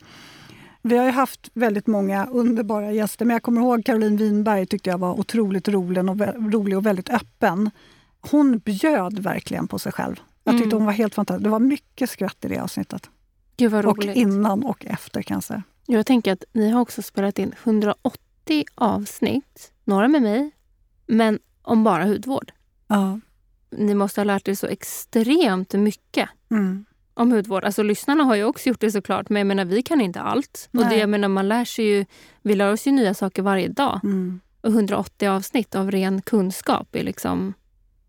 Vi 0.82 0.98
har 0.98 1.06
ju 1.06 1.12
haft 1.12 1.50
väldigt 1.54 1.88
många 1.88 2.26
underbara 2.26 2.92
gäster, 2.92 3.26
men 3.26 3.34
jag 3.34 3.44
kommer 3.44 3.62
ihåg 3.62 3.86
Caroline 3.86 4.18
Winberg 4.18 4.66
tyckte 4.66 4.90
jag 4.90 4.98
var 4.98 5.20
otroligt 5.20 5.68
rolig 5.68 6.10
och, 6.10 6.20
rolig 6.54 6.78
och 6.78 6.86
väldigt 6.86 7.10
öppen. 7.10 7.72
Hon 8.22 8.58
bjöd 8.58 9.20
verkligen 9.20 9.68
på 9.68 9.80
sig 9.80 9.92
själv. 9.92 10.16
Jag 10.44 10.54
tyckte 10.54 10.66
mm. 10.66 10.78
hon 10.78 10.86
var 10.86 10.94
helt 10.94 11.16
fantastisk. 11.16 11.44
Det 11.44 11.50
var 11.50 11.60
mycket 11.60 12.10
skratt 12.10 12.46
i 12.46 12.48
det 12.48 12.60
avsnittet. 12.60 13.10
Gud 13.58 13.72
vad 13.72 13.86
roligt. 13.86 14.10
Och 14.10 14.16
innan 14.16 14.64
och 14.64 14.86
efter 14.86 15.22
kan 15.22 15.36
jag 15.36 15.44
säga. 15.44 15.64
Jag 15.86 16.06
tänker 16.06 16.34
att 16.34 16.44
ni 16.54 16.70
har 16.70 16.82
också 16.82 17.02
spelat 17.02 17.40
in 17.40 17.54
180 17.64 18.66
avsnitt. 18.76 19.72
Några 19.84 20.08
med 20.08 20.22
mig, 20.22 20.52
men 21.08 21.40
om 21.68 21.84
bara 21.84 22.06
hudvård. 22.06 22.52
Ja. 22.88 23.20
Ni 23.72 23.96
måste 23.96 24.20
ha 24.22 24.26
lärt 24.26 24.48
er 24.48 24.54
så 24.54 24.68
extremt 24.68 25.74
mycket 25.74 26.30
mm. 26.52 26.86
om 27.14 27.32
hudvård. 27.32 27.64
Alltså 27.64 27.84
lyssnarna 27.84 28.24
har 28.24 28.36
ju 28.36 28.44
också 28.44 28.70
gjort 28.70 28.80
det 28.80 28.92
såklart, 28.92 29.30
men 29.30 29.40
jag 29.40 29.48
menar, 29.48 29.66
vi 29.66 29.82
kan 29.82 30.02
inte 30.02 30.22
allt. 30.22 30.70
Och 30.74 30.86
det, 30.86 30.96
jag 30.96 31.10
menar, 31.10 31.28
man 31.28 31.48
lär 31.48 31.66
sig 31.66 31.86
ju, 31.86 32.06
vi 32.42 32.56
lär 32.56 32.74
oss 32.74 32.88
ju 32.88 32.92
nya 32.92 33.14
saker 33.14 33.42
varje 33.42 33.68
dag. 33.68 34.00
Mm. 34.04 34.40
Och 34.62 34.70
180 34.70 35.30
avsnitt 35.30 35.76
av 35.76 35.92
ren 35.92 36.22
kunskap 36.22 36.96
är 36.96 37.04
liksom 37.04 37.54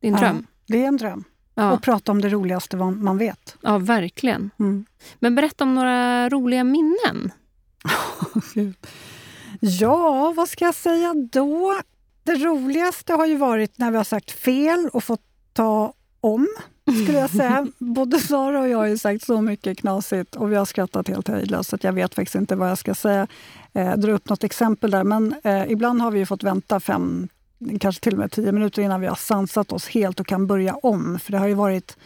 din 0.00 0.12
ja, 0.12 0.20
dröm. 0.20 0.46
Det 0.66 0.82
är 0.84 0.88
en 0.88 0.96
dröm. 0.96 1.24
Ja. 1.54 1.72
Och 1.72 1.82
prata 1.82 2.12
om 2.12 2.20
det 2.20 2.28
roligaste 2.28 2.76
man 2.76 3.18
vet. 3.18 3.56
Ja, 3.60 3.78
verkligen. 3.78 4.50
Mm. 4.58 4.86
Men 5.18 5.34
berätta 5.34 5.64
om 5.64 5.74
några 5.74 6.28
roliga 6.28 6.64
minnen. 6.64 7.32
ja, 9.60 10.32
vad 10.36 10.48
ska 10.48 10.64
jag 10.64 10.74
säga 10.74 11.14
då? 11.32 11.80
Det 12.28 12.34
roligaste 12.34 13.12
har 13.12 13.26
ju 13.26 13.36
varit 13.36 13.78
när 13.78 13.90
vi 13.90 13.96
har 13.96 14.04
sagt 14.04 14.30
fel 14.30 14.88
och 14.92 15.04
fått 15.04 15.22
ta 15.52 15.92
om, 16.20 16.48
skulle 17.02 17.18
jag 17.18 17.30
säga. 17.30 17.66
Både 17.78 18.20
Sara 18.20 18.60
och 18.60 18.68
jag 18.68 18.78
har 18.78 18.86
ju 18.86 18.98
sagt 18.98 19.24
så 19.24 19.40
mycket 19.40 19.78
knasigt 19.78 20.36
och 20.36 20.52
vi 20.52 20.56
har 20.56 20.64
skrattat 20.64 21.08
helt 21.08 21.28
höjdlöst, 21.28 21.70
så 21.70 21.78
jag 21.80 21.92
vet 21.92 22.14
faktiskt 22.14 22.34
inte 22.34 22.56
vad 22.56 22.70
jag 22.70 22.78
ska 22.78 22.94
säga. 22.94 23.26
Eh, 23.72 23.96
dra 23.96 24.12
upp 24.12 24.28
något 24.28 24.44
exempel 24.44 24.90
där, 24.90 25.04
men 25.04 25.34
eh, 25.44 25.72
ibland 25.72 26.02
har 26.02 26.10
vi 26.10 26.26
fått 26.26 26.42
vänta 26.42 26.80
fem 26.80 27.28
kanske 27.80 28.02
till 28.02 28.12
och 28.12 28.18
med 28.18 28.32
tio 28.32 28.52
minuter 28.52 28.82
innan 28.82 29.00
vi 29.00 29.06
har 29.06 29.16
sansat 29.16 29.72
oss 29.72 29.88
helt 29.88 30.20
och 30.20 30.26
kan 30.26 30.46
börja 30.46 30.74
om. 30.74 31.18
För 31.18 31.32
det 31.32 31.38
har 31.38 31.48
ju 31.48 31.54
varit 31.54 31.96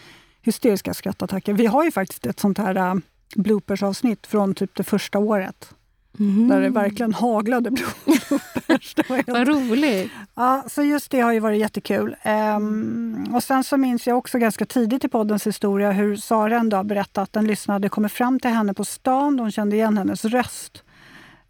hysteriska 0.43 0.95
skrattattacker. 0.95 1.53
Vi 1.53 1.67
har 1.67 1.85
ju 1.85 1.91
faktiskt 1.91 2.27
ett 2.27 2.41
sånt 2.41 2.59
här 2.59 2.77
uh, 2.77 3.01
bloopers-avsnitt 3.37 4.27
från 4.27 4.55
typ 4.55 4.75
det 4.75 4.85
första 4.85 5.19
året. 5.19 5.75
Mm. 6.19 6.49
Där 6.49 6.61
det 6.61 6.69
verkligen 6.69 7.15
haglade 7.15 7.71
bloopers. 7.71 8.95
Vad 9.27 9.49
roligt! 9.49 10.13
Ja, 10.35 10.65
så 10.69 10.83
just 10.83 11.11
det 11.11 11.21
har 11.21 11.33
ju 11.33 11.41
varit 11.41 11.61
jättekul. 11.61 12.17
Um, 12.57 13.35
och 13.35 13.43
sen 13.43 13.65
så 13.65 13.77
minns 13.77 14.07
jag 14.07 14.19
också 14.19 14.39
ganska 14.39 14.67
tidigt 14.67 15.05
i 15.05 15.09
poddens 15.09 15.47
historia 15.47 15.93
hur 15.93 16.17
Sara 16.17 16.59
en 16.59 16.69
dag 16.69 16.87
berättade 16.87 17.23
att 17.23 17.37
en 17.37 17.47
lyssnare 17.47 17.75
hade 17.75 17.89
kommit 17.89 18.13
fram 18.13 18.41
till 18.41 18.51
henne 18.51 18.75
på 18.75 18.85
stan. 18.85 19.37
De 19.37 19.51
kände 19.51 19.77
igen 19.77 19.99
hennes 19.99 20.25
röst 20.25 20.83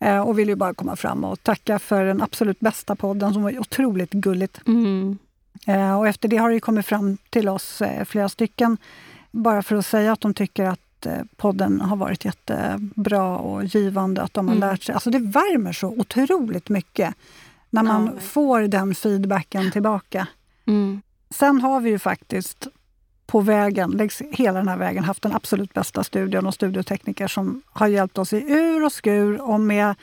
uh, 0.04 0.18
och 0.18 0.38
ville 0.38 0.52
ju 0.52 0.56
bara 0.56 0.74
komma 0.74 0.96
fram 0.96 1.24
och 1.24 1.42
tacka 1.42 1.78
för 1.78 2.04
den 2.04 2.22
absolut 2.22 2.60
bästa 2.60 2.96
podden 2.96 3.32
som 3.32 3.42
var 3.42 3.58
otroligt 3.58 4.12
gulligt. 4.12 4.60
Mm. 4.66 5.18
Uh, 5.68 5.98
och 5.98 6.08
efter 6.08 6.28
det 6.28 6.36
har 6.36 6.50
det 6.50 6.60
kommit 6.60 6.86
fram 6.86 7.16
till 7.30 7.48
oss 7.48 7.82
uh, 7.82 8.04
flera 8.04 8.28
stycken 8.28 8.76
bara 9.32 9.62
för 9.62 9.76
att 9.76 9.86
säga 9.86 10.12
att 10.12 10.20
de 10.20 10.34
tycker 10.34 10.64
att 10.64 10.81
Eh, 11.06 11.22
podden 11.36 11.80
har 11.80 11.96
varit 11.96 12.24
jättebra 12.24 13.36
och 13.36 13.64
givande. 13.64 14.22
Att 14.22 14.34
de 14.34 14.48
har 14.48 14.56
mm. 14.56 14.68
lärt 14.68 14.82
sig. 14.82 14.92
Alltså 14.92 15.10
det 15.10 15.18
värmer 15.18 15.72
så 15.72 15.88
otroligt 15.88 16.68
mycket 16.68 17.14
när 17.70 17.82
man 17.82 18.10
ja. 18.14 18.20
får 18.20 18.60
den 18.60 18.94
feedbacken 18.94 19.70
tillbaka. 19.70 20.26
Mm. 20.66 21.02
Sen 21.30 21.60
har 21.60 21.80
vi 21.80 21.90
ju 21.90 21.98
faktiskt 21.98 22.68
på 23.26 23.40
vägen, 23.40 23.90
längs 23.90 24.22
hela 24.30 24.58
den 24.58 24.68
här 24.68 24.76
vägen, 24.76 25.04
haft 25.04 25.22
den 25.22 25.34
absolut 25.34 25.74
bästa 25.74 26.04
studion 26.04 26.46
och 26.46 26.54
studiotekniker 26.54 27.28
som 27.28 27.62
har 27.66 27.86
hjälpt 27.86 28.18
oss 28.18 28.32
i 28.32 28.36
ur 28.36 28.84
och 28.84 28.92
skur 28.92 29.40
och 29.40 29.60
med 29.60 29.94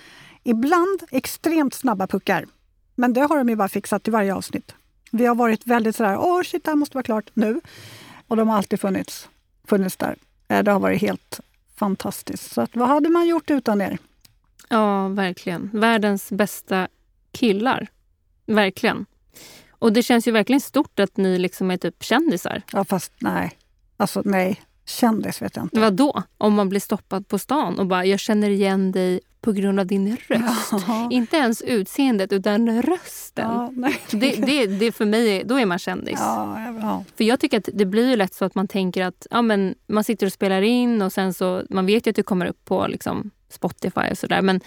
ibland 0.43 1.03
extremt 1.11 1.73
snabba 1.73 2.07
puckar. 2.07 2.45
Men 2.95 3.13
det 3.13 3.21
har 3.21 3.37
de 3.37 3.49
ju 3.49 3.55
bara 3.55 3.69
fixat 3.69 4.03
till 4.03 4.13
varje 4.13 4.35
avsnitt. 4.35 4.75
Vi 5.11 5.25
har 5.25 5.35
varit 5.35 5.67
väldigt 5.67 5.95
sådär, 5.95 6.17
åh 6.17 6.43
shit, 6.43 6.63
det 6.63 6.71
här 6.71 6.75
måste 6.75 6.97
vara 6.97 7.03
klart 7.03 7.29
nu. 7.33 7.61
Och 8.27 8.35
de 8.35 8.49
har 8.49 8.57
alltid 8.57 8.79
funnits, 8.79 9.29
funnits 9.67 9.97
där. 9.97 10.15
Eh, 10.49 10.63
det 10.63 10.71
har 10.71 10.79
varit 10.79 11.01
helt 11.01 11.39
fantastiskt. 11.75 12.51
Så 12.51 12.61
att, 12.61 12.75
vad 12.75 12.87
hade 12.87 13.09
man 13.09 13.27
gjort 13.27 13.51
utan 13.51 13.81
er? 13.81 13.97
Ja, 14.69 15.07
verkligen. 15.07 15.69
Världens 15.73 16.29
bästa 16.31 16.87
killar. 17.31 17.87
Verkligen. 18.45 19.05
Och 19.69 19.93
det 19.93 20.03
känns 20.03 20.27
ju 20.27 20.31
verkligen 20.31 20.61
stort 20.61 20.99
att 20.99 21.17
ni 21.17 21.37
liksom 21.37 21.71
är 21.71 21.77
typ 21.77 22.03
kändisar. 22.03 22.61
Ja, 22.73 22.85
fast 22.85 23.13
nej. 23.19 23.51
Alltså 23.97 24.21
nej. 24.25 24.61
Kändis 24.85 25.41
vet 25.41 25.55
jag 25.55 25.65
inte. 25.65 25.79
Vad 25.79 25.93
då? 25.93 26.23
Om 26.37 26.53
man 26.53 26.69
blir 26.69 26.79
stoppad 26.79 27.27
på 27.27 27.39
stan 27.39 27.79
och 27.79 27.87
bara 27.87 28.05
“jag 28.05 28.19
känner 28.19 28.49
igen 28.49 28.91
dig 28.91 29.19
på 29.41 29.51
grund 29.51 29.79
av 29.79 29.85
din 29.85 30.17
röst”. 30.27 30.85
Ja. 30.87 31.07
Inte 31.11 31.37
ens 31.37 31.61
utseendet, 31.61 32.33
utan 32.33 32.81
rösten. 32.81 33.49
Ja, 33.51 33.91
det, 34.11 34.31
det, 34.31 34.67
det 34.67 34.91
för 34.91 35.05
mig, 35.05 35.43
då 35.45 35.59
är 35.59 35.65
man 35.65 35.79
kändis. 35.79 36.19
Ja, 36.19 37.03
för 37.15 37.23
jag 37.23 37.39
tycker 37.39 37.57
att 37.57 37.69
det 37.73 37.85
blir 37.85 38.17
lätt 38.17 38.33
så 38.33 38.45
att 38.45 38.55
man 38.55 38.67
tänker 38.67 39.05
att 39.05 39.27
ja, 39.31 39.41
men 39.41 39.75
man 39.87 40.03
sitter 40.03 40.25
och 40.25 40.33
spelar 40.33 40.61
in 40.61 41.01
och 41.01 41.13
sen 41.13 41.33
så, 41.33 41.63
man 41.69 41.85
vet 41.85 42.07
ju 42.07 42.09
att 42.09 42.15
det 42.15 42.23
kommer 42.23 42.45
upp 42.45 42.65
på 42.65 42.87
liksom, 42.87 43.31
Spotify 43.49 44.11
och 44.11 44.17
sådär. 44.17 44.41
Men 44.41 44.61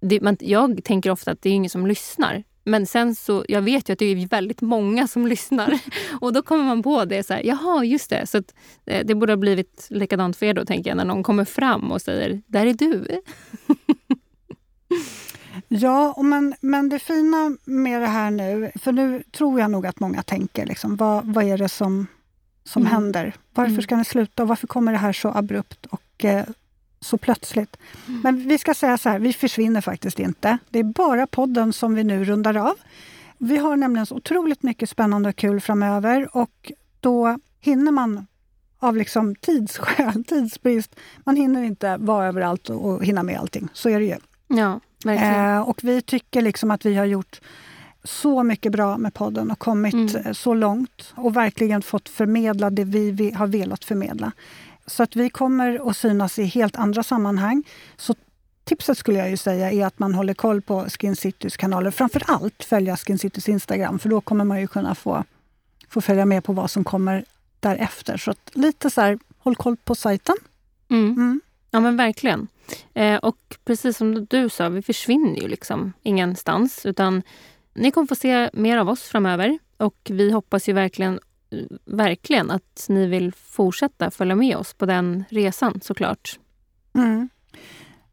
det, 0.00 0.20
man, 0.20 0.36
jag 0.40 0.84
tänker 0.84 1.10
ofta 1.10 1.30
att 1.30 1.42
det 1.42 1.48
är 1.48 1.52
ingen 1.52 1.70
som 1.70 1.86
lyssnar. 1.86 2.44
Men 2.64 2.86
sen 2.86 3.14
så, 3.14 3.44
jag 3.48 3.62
vet 3.62 3.88
ju 3.88 3.92
att 3.92 3.98
det 3.98 4.04
är 4.04 4.28
väldigt 4.28 4.60
många 4.60 5.08
som 5.08 5.26
lyssnar. 5.34 5.80
Och 6.20 6.32
då 6.32 6.42
kommer 6.42 6.64
man 6.64 6.82
på 6.82 7.04
det. 7.04 7.22
så 7.22 7.34
här, 7.34 7.42
Jaha, 7.44 7.84
just 7.84 8.10
det. 8.10 8.26
Så 8.26 8.38
att, 8.38 8.54
eh, 8.86 9.06
det 9.06 9.14
borde 9.14 9.32
ha 9.32 9.36
blivit 9.36 9.86
likadant 9.90 10.36
för 10.36 10.46
er 10.46 10.54
då, 10.54 10.64
tänker 10.64 10.90
jag, 10.90 10.96
när 10.96 11.04
någon 11.04 11.22
kommer 11.22 11.44
fram 11.44 11.92
och 11.92 12.02
säger 12.02 12.42
“där 12.46 12.66
är 12.66 12.74
du”. 12.74 13.20
ja, 15.68 16.22
men, 16.22 16.54
men 16.60 16.88
det 16.88 16.98
fina 16.98 17.56
med 17.64 18.00
det 18.00 18.06
här 18.06 18.30
nu, 18.30 18.70
för 18.74 18.92
nu 18.92 19.22
tror 19.32 19.60
jag 19.60 19.70
nog 19.70 19.86
att 19.86 20.00
många 20.00 20.22
tänker, 20.22 20.66
liksom, 20.66 20.96
vad, 20.96 21.24
vad 21.24 21.44
är 21.44 21.58
det 21.58 21.68
som, 21.68 22.06
som 22.64 22.82
mm. 22.82 22.92
händer? 22.92 23.34
Varför 23.54 23.70
mm. 23.70 23.82
ska 23.82 23.96
ni 23.96 24.04
sluta? 24.04 24.44
Varför 24.44 24.66
kommer 24.66 24.92
det 24.92 24.98
här 24.98 25.12
så 25.12 25.28
abrupt 25.28 25.86
och 25.86 26.24
eh, 26.24 26.44
så 27.04 27.18
plötsligt. 27.18 27.76
Mm. 28.08 28.20
Men 28.20 28.48
vi 28.48 28.58
ska 28.58 28.74
säga 28.74 28.98
så 28.98 29.08
här, 29.08 29.18
vi 29.18 29.32
försvinner 29.32 29.80
faktiskt 29.80 30.18
inte. 30.18 30.58
Det 30.70 30.78
är 30.78 30.84
bara 30.84 31.26
podden 31.26 31.72
som 31.72 31.94
vi 31.94 32.04
nu 32.04 32.24
rundar 32.24 32.56
av. 32.56 32.74
Vi 33.38 33.56
har 33.56 33.76
nämligen 33.76 34.06
så 34.06 34.14
otroligt 34.14 34.62
mycket 34.62 34.90
spännande 34.90 35.28
och 35.28 35.36
kul 35.36 35.60
framöver 35.60 36.36
och 36.36 36.72
då 37.00 37.38
hinner 37.60 37.92
man 37.92 38.26
av 38.78 38.96
liksom 38.96 39.34
tidsskäl, 39.34 40.24
tidsbrist, 40.28 40.96
man 41.24 41.36
hinner 41.36 41.62
inte 41.62 41.96
vara 41.96 42.26
överallt 42.26 42.70
och 42.70 43.04
hinna 43.04 43.22
med 43.22 43.38
allting. 43.38 43.68
Så 43.72 43.88
är 43.88 44.00
det 44.00 44.06
ju. 44.06 44.16
Ja, 44.48 44.80
verkligen. 45.04 45.56
Eh, 45.56 45.68
och 45.68 45.84
vi 45.84 46.02
tycker 46.02 46.42
liksom 46.42 46.70
att 46.70 46.84
vi 46.84 46.94
har 46.94 47.04
gjort 47.04 47.40
så 48.04 48.42
mycket 48.42 48.72
bra 48.72 48.98
med 48.98 49.14
podden 49.14 49.50
och 49.50 49.58
kommit 49.58 49.94
mm. 49.94 50.34
Så 50.34 50.54
långt 50.54 51.12
och 51.14 51.36
verkligen 51.36 51.82
fått 51.82 52.08
förmedla 52.08 52.70
det 52.70 52.84
vi 52.84 53.32
har 53.36 53.46
velat 53.46 53.84
förmedla. 53.84 54.32
Så 54.86 55.02
att 55.02 55.16
vi 55.16 55.30
kommer 55.30 55.90
att 55.90 55.96
synas 55.96 56.38
i 56.38 56.44
helt 56.44 56.76
andra 56.76 57.02
sammanhang. 57.02 57.62
Så 57.96 58.14
tipset 58.64 58.98
skulle 58.98 59.18
jag 59.18 59.30
ju 59.30 59.36
säga 59.36 59.72
är 59.72 59.86
att 59.86 59.98
man 59.98 60.14
håller 60.14 60.34
koll 60.34 60.62
på 60.62 60.86
Skin 60.88 61.16
Citys 61.16 61.56
kanaler. 61.56 61.90
Framför 61.90 62.22
allt 62.26 62.64
följa 62.64 62.96
Skin 62.96 63.18
Citys 63.18 63.48
Instagram 63.48 63.98
för 63.98 64.08
då 64.08 64.20
kommer 64.20 64.44
man 64.44 64.60
ju 64.60 64.66
kunna 64.66 64.94
få, 64.94 65.24
få 65.88 66.00
följa 66.00 66.24
med 66.24 66.44
på 66.44 66.52
vad 66.52 66.70
som 66.70 66.84
kommer 66.84 67.24
därefter. 67.60 68.16
Så 68.16 68.30
att 68.30 68.50
lite 68.52 68.90
så 68.90 69.00
här, 69.00 69.18
håll 69.38 69.56
koll 69.56 69.76
på 69.76 69.94
sajten. 69.94 70.36
Mm. 70.88 71.12
Mm. 71.12 71.40
Ja 71.70 71.80
men 71.80 71.96
verkligen. 71.96 72.48
Eh, 72.94 73.16
och 73.16 73.56
precis 73.64 73.96
som 73.96 74.24
du 74.24 74.48
sa, 74.48 74.68
vi 74.68 74.82
försvinner 74.82 75.40
ju 75.40 75.48
liksom 75.48 75.92
ingenstans. 76.02 76.86
Utan 76.86 77.22
ni 77.74 77.90
kommer 77.90 78.06
få 78.06 78.14
se 78.14 78.50
mer 78.52 78.78
av 78.78 78.88
oss 78.88 79.02
framöver. 79.02 79.58
Och 79.76 79.96
vi 80.10 80.30
hoppas 80.30 80.68
ju 80.68 80.72
verkligen 80.72 81.20
verkligen 81.84 82.50
att 82.50 82.86
ni 82.88 83.06
vill 83.06 83.32
fortsätta 83.32 84.10
följa 84.10 84.34
med 84.34 84.56
oss 84.56 84.74
på 84.74 84.86
den 84.86 85.24
resan 85.28 85.80
såklart. 85.82 86.38
Mm. 86.94 87.28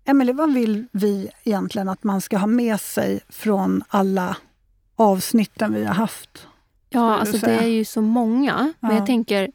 Emelie, 0.05 0.33
vad 0.33 0.53
vill 0.53 0.87
vi 0.91 1.29
egentligen 1.43 1.89
att 1.89 2.03
man 2.03 2.21
ska 2.21 2.37
ha 2.37 2.47
med 2.47 2.79
sig 2.79 3.19
från 3.29 3.83
alla 3.87 4.37
avsnitten 4.95 5.73
vi 5.73 5.85
har 5.85 5.93
haft? 5.93 6.47
Ja, 6.89 7.17
alltså 7.17 7.37
det 7.37 7.51
är 7.51 7.67
ju 7.67 7.85
så 7.85 8.01
många. 8.01 8.73
Ja. 8.79 8.87
Men 8.87 8.97
jag 8.97 9.05
tänker, 9.05 9.51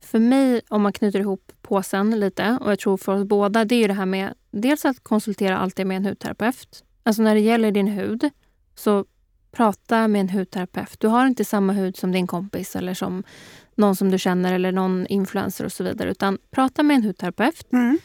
för 0.00 0.18
mig 0.18 0.60
om 0.68 0.82
man 0.82 0.92
knyter 0.92 1.20
ihop 1.20 1.52
påsen 1.62 2.20
lite 2.20 2.58
och 2.60 2.70
jag 2.70 2.78
tror 2.78 2.96
för 2.96 3.14
oss 3.14 3.24
båda, 3.24 3.64
det 3.64 3.74
är 3.84 3.88
det 3.88 3.94
här 3.94 4.06
med 4.06 4.34
dels 4.50 4.84
att 4.84 5.02
konsultera 5.02 5.58
alltid 5.58 5.86
med 5.86 5.96
en 5.96 6.06
hudterapeut. 6.06 6.84
Alltså 7.02 7.22
när 7.22 7.34
det 7.34 7.40
gäller 7.40 7.70
din 7.70 7.88
hud 7.88 8.30
så 8.74 9.04
prata 9.56 10.08
med 10.08 10.20
en 10.20 10.28
hudterapeut. 10.28 11.00
Du 11.00 11.08
har 11.08 11.26
inte 11.26 11.44
samma 11.44 11.72
hud 11.72 11.96
som 11.96 12.12
din 12.12 12.26
kompis 12.26 12.76
eller 12.76 12.94
som 12.94 13.22
någon 13.74 13.96
som 13.96 14.10
du 14.10 14.18
känner 14.18 14.52
eller 14.52 14.72
någon 14.72 15.06
influencer 15.06 15.64
och 15.64 15.72
så 15.72 15.84
vidare. 15.84 16.10
Utan 16.10 16.38
prata 16.50 16.82
med 16.82 16.96
en 16.96 17.04
hudterapeut. 17.04 17.72
Mm. 17.72 17.98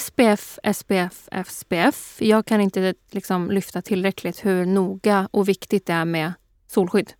SPF, 0.00 0.58
SPF, 0.74 1.28
SPF. 1.48 2.16
Jag 2.20 2.46
kan 2.46 2.60
inte 2.60 2.94
liksom 3.10 3.50
lyfta 3.50 3.82
tillräckligt 3.82 4.44
hur 4.44 4.66
noga 4.66 5.28
och 5.30 5.48
viktigt 5.48 5.86
det 5.86 5.92
är 5.92 6.04
med 6.04 6.32
solskydd. 6.66 7.12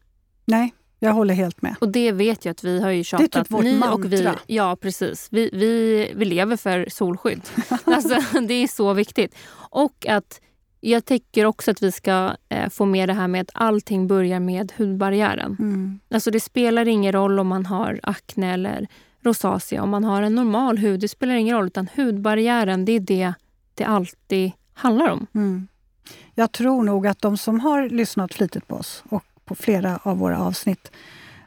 Nej, 0.44 0.75
jag 0.99 1.12
håller 1.12 1.35
helt 1.35 1.62
med. 1.62 1.76
Och 1.80 1.88
det 1.88 2.12
vet 2.12 2.44
jag 2.44 2.52
att 2.52 2.64
vi 2.64 2.80
har 2.80 2.90
ju 2.90 3.04
tjatat. 3.04 3.32
Det 3.32 3.38
är 3.38 3.42
typ 3.42 3.52
vårt 3.52 3.64
Ni 3.64 3.78
mantra. 3.78 3.94
Och 3.94 4.12
vi, 4.12 4.28
ja, 4.47 4.76
precis. 4.80 5.28
Vi, 5.30 5.50
vi, 5.52 6.12
vi 6.16 6.25
lever 6.25 6.56
för 6.56 6.87
solskydd. 6.90 7.42
alltså, 7.85 8.40
det 8.40 8.54
är 8.54 8.66
så 8.66 8.92
viktigt. 8.92 9.35
Och 9.70 10.06
att 10.08 10.40
jag 10.80 11.04
tycker 11.04 11.44
också 11.44 11.70
att 11.70 11.82
vi 11.82 11.92
ska 11.92 12.37
eh, 12.49 12.68
få 12.68 12.85
med 12.85 13.08
det 13.08 13.12
här 13.12 13.28
med 13.28 13.40
att 13.40 13.50
allting 13.54 14.06
börjar 14.06 14.40
med 14.40 14.73
hudbarriären. 14.76 15.56
Mm. 15.58 16.00
Alltså 16.11 16.30
det 16.30 16.40
spelar 16.40 16.88
ingen 16.88 17.12
roll 17.12 17.38
om 17.38 17.47
man 17.47 17.66
har 17.66 18.00
akne 18.02 18.52
eller 18.52 18.87
rosacea, 19.20 19.82
om 19.82 19.90
man 19.90 20.04
har 20.04 20.23
en 20.23 20.35
normal 20.35 20.78
hud. 20.78 21.00
Det 21.00 21.08
spelar 21.08 21.35
ingen 21.35 21.56
roll, 21.56 21.66
utan 21.66 21.88
hudbarriären, 21.97 22.85
det 22.85 22.92
är 22.92 23.00
det 23.00 23.32
det 23.75 23.85
alltid 23.85 24.52
handlar 24.75 25.08
om. 25.08 25.26
Mm. 25.35 25.68
Jag 26.35 26.52
tror 26.52 26.82
nog 26.82 27.06
att 27.06 27.20
de 27.20 27.37
som 27.37 27.61
har 27.61 27.88
lyssnat 27.88 28.35
flitigt 28.35 28.68
på 28.68 28.75
oss 28.75 29.04
och 29.08 29.25
på 29.44 29.54
flera 29.54 29.99
av 30.02 30.18
våra 30.18 30.38
avsnitt, 30.38 30.90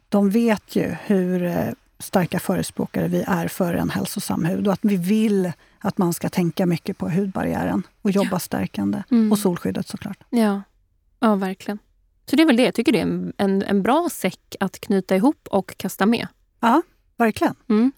de 0.10 0.30
vet 0.30 0.76
ju 0.76 0.96
hur 1.06 1.44
eh, 1.44 1.70
starka 2.00 2.40
förespråkare 2.40 3.08
vi 3.08 3.24
är 3.28 3.48
för 3.48 3.74
en 3.74 3.90
hälsosam 3.90 4.46
hud 4.46 4.68
och 4.68 4.74
att 4.74 4.80
vi 4.82 4.96
vill 4.96 5.52
att 5.82 5.98
man 5.98 6.14
ska 6.14 6.30
tänka 6.30 6.66
mycket 6.66 6.98
på 6.98 7.10
hudbarriären 7.10 7.84
och 8.02 8.12
jobba 8.12 8.30
ja. 8.32 8.40
stärkande. 8.40 9.04
Mm. 9.12 9.32
Och 9.32 9.40
solskyddet 9.40 9.88
såklart. 9.88 10.18
Ja. 10.30 10.62
ja, 11.20 11.36
verkligen. 11.36 11.80
Så 12.26 12.36
det 12.36 12.44
är 12.44 12.48
väl 12.48 12.56
det. 12.56 12.64
Jag 12.64 12.74
tycker 12.74 12.92
det 12.92 13.00
är 13.00 13.04
en, 13.04 13.34
en, 13.38 13.64
en 13.64 13.84
bra 13.84 14.10
säck 14.12 14.56
att 14.60 14.80
knyta 14.80 15.16
ihop 15.16 15.48
och 15.52 15.78
kasta 15.78 16.06
med. 16.06 16.28
Ja, 16.60 16.82
verkligen. 17.18 17.56
Mm. 17.70 17.92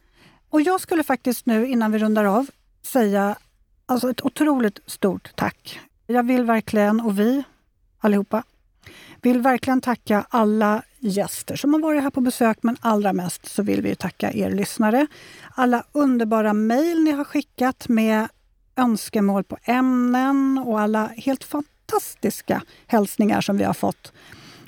Och 0.50 0.62
jag 0.62 0.82
skulle 0.82 1.04
faktiskt 1.04 1.46
nu 1.46 1.68
innan 1.68 1.92
vi 1.92 2.00
rundar 2.00 2.24
av 2.24 2.48
säga 2.82 3.36
alltså 3.86 4.10
ett 4.10 4.26
otroligt 4.26 4.80
stort 4.86 5.36
tack. 5.36 5.80
Jag 6.08 6.24
vill 6.24 6.44
verkligen, 6.44 7.02
och 7.02 7.20
vi 7.20 7.44
allihopa, 8.00 8.44
vill 9.24 9.42
verkligen 9.42 9.82
tacka 9.82 10.26
alla 10.30 10.82
gäster 11.00 11.56
som 11.56 11.74
har 11.74 11.82
varit 11.82 12.04
här 12.04 12.10
på 12.10 12.22
besök, 12.22 12.58
men 12.62 12.78
allra 12.82 13.14
mest 13.14 13.46
så 13.46 13.64
vill 13.64 13.82
vi 13.82 13.96
tacka 13.96 14.34
er 14.34 14.52
lyssnare. 14.52 15.08
Alla 15.56 15.84
underbara 15.92 16.54
mejl 16.54 17.04
ni 17.04 17.12
har 17.12 17.24
skickat 17.24 17.88
med 17.88 18.28
önskemål 18.76 19.44
på 19.44 19.58
ämnen 19.64 20.64
och 20.66 20.80
alla 20.80 21.08
helt 21.18 21.44
fantastiska 21.44 22.62
hälsningar 22.88 23.42
som 23.42 23.58
vi 23.58 23.64
har 23.64 23.74
fått 23.74 24.14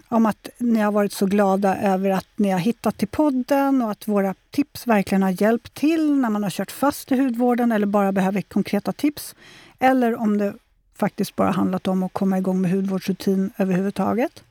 om 0.10 0.26
att 0.26 0.50
ni 0.58 0.80
har 0.80 0.92
varit 0.92 1.14
så 1.14 1.26
glada 1.26 1.78
över 1.78 2.10
att 2.10 2.28
ni 2.36 2.50
har 2.50 2.60
hittat 2.60 2.98
till 2.98 3.08
podden 3.08 3.82
och 3.82 3.92
att 3.92 4.08
våra 4.08 4.36
tips 4.52 4.88
verkligen 4.88 5.24
har 5.24 5.42
hjälpt 5.42 5.74
till 5.74 6.16
när 6.16 6.30
man 6.30 6.44
har 6.44 6.50
kört 6.50 6.72
fast 6.72 7.12
i 7.12 7.18
hudvården 7.18 7.72
eller 7.72 7.88
bara 7.88 8.12
behöver 8.12 8.42
konkreta 8.42 8.92
tips. 8.92 9.36
Eller 9.80 10.16
om 10.16 10.38
det 10.38 10.54
faktiskt 10.96 11.36
bara 11.36 11.52
handlat 11.52 11.88
om 11.88 12.04
att 12.04 12.14
komma 12.14 12.38
igång 12.38 12.62
med 12.62 12.72
hudvårdsrutin 12.72 13.52
överhuvudtaget. 13.58 14.44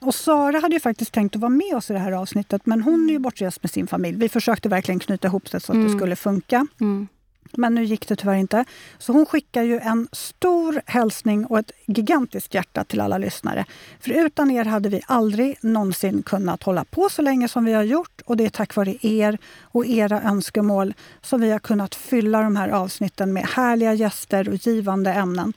Och 0.00 0.14
Sara 0.14 0.60
hade 0.60 0.74
ju 0.74 0.80
faktiskt 0.80 1.12
tänkt 1.12 1.36
att 1.36 1.40
vara 1.40 1.50
med 1.50 1.74
oss 1.74 1.90
i 1.90 1.92
det 1.92 1.98
här 1.98 2.12
avsnittet 2.12 2.66
men 2.66 2.82
hon 2.82 3.08
är 3.08 3.12
ju 3.12 3.18
bortrest 3.18 3.62
med 3.62 3.70
sin 3.70 3.86
familj. 3.86 4.18
Vi 4.18 4.28
försökte 4.28 4.68
verkligen 4.68 4.98
knyta 4.98 5.28
ihop 5.28 5.50
det 5.50 5.60
så 5.60 5.72
att 5.72 5.76
mm. 5.76 5.88
det 5.88 5.98
skulle 5.98 6.16
funka. 6.16 6.66
Mm. 6.80 7.08
Men 7.56 7.74
nu 7.74 7.84
gick 7.84 8.08
det 8.08 8.16
tyvärr 8.16 8.34
inte. 8.34 8.64
Så 8.98 9.12
hon 9.12 9.26
skickar 9.26 9.62
ju 9.62 9.78
en 9.78 10.08
stor 10.12 10.80
hälsning 10.86 11.46
och 11.46 11.58
ett 11.58 11.70
gigantiskt 11.86 12.54
hjärta 12.54 12.84
till 12.84 13.00
alla 13.00 13.18
lyssnare. 13.18 13.64
För 14.00 14.10
utan 14.10 14.50
er 14.50 14.64
hade 14.64 14.88
vi 14.88 15.02
aldrig 15.06 15.58
någonsin 15.60 16.22
kunnat 16.22 16.62
hålla 16.62 16.84
på 16.84 17.08
så 17.10 17.22
länge 17.22 17.48
som 17.48 17.64
vi 17.64 17.72
har 17.72 17.82
gjort. 17.82 18.20
Och 18.24 18.36
det 18.36 18.44
är 18.44 18.50
tack 18.50 18.74
vare 18.74 18.96
er 19.00 19.38
och 19.62 19.86
era 19.86 20.22
önskemål 20.22 20.94
som 21.22 21.40
vi 21.40 21.50
har 21.50 21.58
kunnat 21.58 21.94
fylla 21.94 22.42
de 22.42 22.56
här 22.56 22.68
avsnitten 22.68 23.32
med 23.32 23.46
härliga 23.46 23.94
gäster 23.94 24.48
och 24.48 24.66
givande 24.66 25.12
ämnen. 25.12 25.52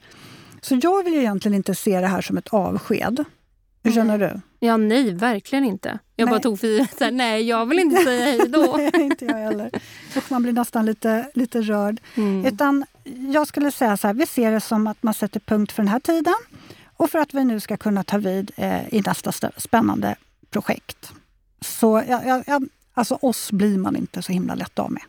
Så 0.60 0.78
jag 0.82 1.04
vill 1.04 1.14
egentligen 1.14 1.54
inte 1.54 1.74
se 1.74 2.00
det 2.00 2.06
här 2.06 2.20
som 2.20 2.38
ett 2.38 2.48
avsked. 2.48 3.24
Hur 3.82 3.92
känner 3.92 4.18
du? 4.18 4.40
Ja, 4.60 4.76
nej, 4.76 5.14
verkligen 5.14 5.64
inte. 5.64 5.98
Jag 6.16 6.26
nej. 6.26 6.32
bara 6.32 6.40
tog 6.40 6.60
för 6.60 6.66
givet, 6.66 7.00
nej, 7.12 7.42
jag 7.42 7.66
vill 7.66 7.78
inte 7.78 7.96
säga 7.96 8.24
hej 8.24 8.48
då. 8.48 8.76
nej, 8.76 8.90
inte 8.94 9.24
jag 9.24 9.34
heller. 9.34 9.70
Och 10.16 10.30
man 10.30 10.42
blir 10.42 10.52
nästan 10.52 10.86
lite, 10.86 11.30
lite 11.34 11.60
rörd. 11.60 12.00
Mm. 12.14 12.46
Utan 12.46 12.84
jag 13.32 13.48
skulle 13.48 13.72
säga 13.72 13.96
så 13.96 14.06
här, 14.06 14.14
vi 14.14 14.26
ser 14.26 14.52
det 14.52 14.60
som 14.60 14.86
att 14.86 15.02
man 15.02 15.14
sätter 15.14 15.40
punkt 15.40 15.72
för 15.72 15.82
den 15.82 15.88
här 15.88 16.00
tiden 16.00 16.34
och 16.96 17.10
för 17.10 17.18
att 17.18 17.34
vi 17.34 17.44
nu 17.44 17.60
ska 17.60 17.76
kunna 17.76 18.04
ta 18.04 18.18
vid 18.18 18.50
eh, 18.56 18.94
i 18.94 19.00
nästa 19.00 19.32
spännande 19.56 20.14
projekt. 20.50 21.12
Så 21.60 22.02
ja, 22.08 22.42
ja, 22.46 22.60
alltså 22.94 23.18
oss 23.22 23.52
blir 23.52 23.78
man 23.78 23.96
inte 23.96 24.22
så 24.22 24.32
himla 24.32 24.54
lätt 24.54 24.78
av 24.78 24.92
med. 24.92 25.02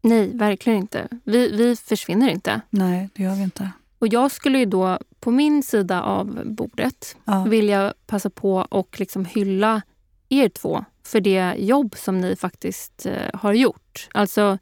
Nej, 0.00 0.30
verkligen 0.36 0.78
inte. 0.78 1.08
Vi, 1.24 1.56
vi 1.56 1.76
försvinner 1.76 2.28
inte. 2.28 2.60
Nej, 2.70 3.08
det 3.14 3.22
gör 3.22 3.34
vi 3.34 3.42
inte. 3.42 3.70
Och 4.02 4.08
jag 4.08 4.30
skulle 4.30 4.58
ju 4.58 4.64
då 4.64 4.98
på 5.20 5.30
min 5.30 5.62
sida 5.62 6.02
av 6.02 6.42
bordet 6.44 7.16
ja. 7.24 7.44
vilja 7.44 7.94
passa 8.06 8.30
på 8.30 8.66
och 8.70 9.00
liksom 9.00 9.24
hylla 9.24 9.82
er 10.28 10.48
två 10.48 10.84
för 11.04 11.20
det 11.20 11.54
jobb 11.58 11.94
som 11.96 12.20
ni 12.20 12.36
faktiskt 12.36 13.06
eh, 13.06 13.40
har 13.40 13.52
gjort. 13.52 14.08
Alltså, 14.14 14.58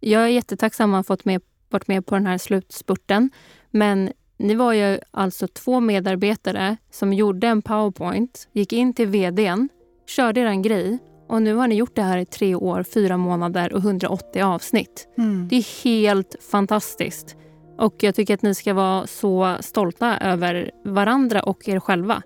jag 0.00 0.22
är 0.22 0.28
jättetacksam 0.28 0.94
att 0.94 0.98
ha 0.98 1.02
fått 1.02 1.24
med, 1.24 1.42
varit 1.70 1.88
med 1.88 2.06
på 2.06 2.14
den 2.14 2.26
här 2.26 2.38
slutspurten. 2.38 3.30
Men 3.70 4.12
ni 4.36 4.54
var 4.54 4.72
ju 4.72 4.98
alltså 5.10 5.48
två 5.48 5.80
medarbetare 5.80 6.76
som 6.90 7.12
gjorde 7.12 7.46
en 7.46 7.62
powerpoint, 7.62 8.48
gick 8.52 8.72
in 8.72 8.94
till 8.94 9.08
vdn, 9.08 9.68
körde 10.06 10.40
er 10.40 10.62
grej 10.62 10.98
och 11.28 11.42
nu 11.42 11.54
har 11.54 11.68
ni 11.68 11.74
gjort 11.74 11.96
det 11.96 12.02
här 12.02 12.18
i 12.18 12.26
tre 12.26 12.54
år, 12.54 12.82
fyra 12.82 13.16
månader 13.16 13.72
och 13.72 13.80
180 13.80 14.42
avsnitt. 14.42 15.08
Mm. 15.18 15.48
Det 15.48 15.56
är 15.56 15.84
helt 15.84 16.36
fantastiskt. 16.50 17.36
Och 17.78 17.94
jag 18.00 18.14
tycker 18.14 18.34
att 18.34 18.42
ni 18.42 18.54
ska 18.54 18.74
vara 18.74 19.06
så 19.06 19.56
stolta 19.60 20.18
över 20.18 20.70
varandra 20.84 21.42
och 21.42 21.68
er 21.68 21.80
själva. 21.80 22.22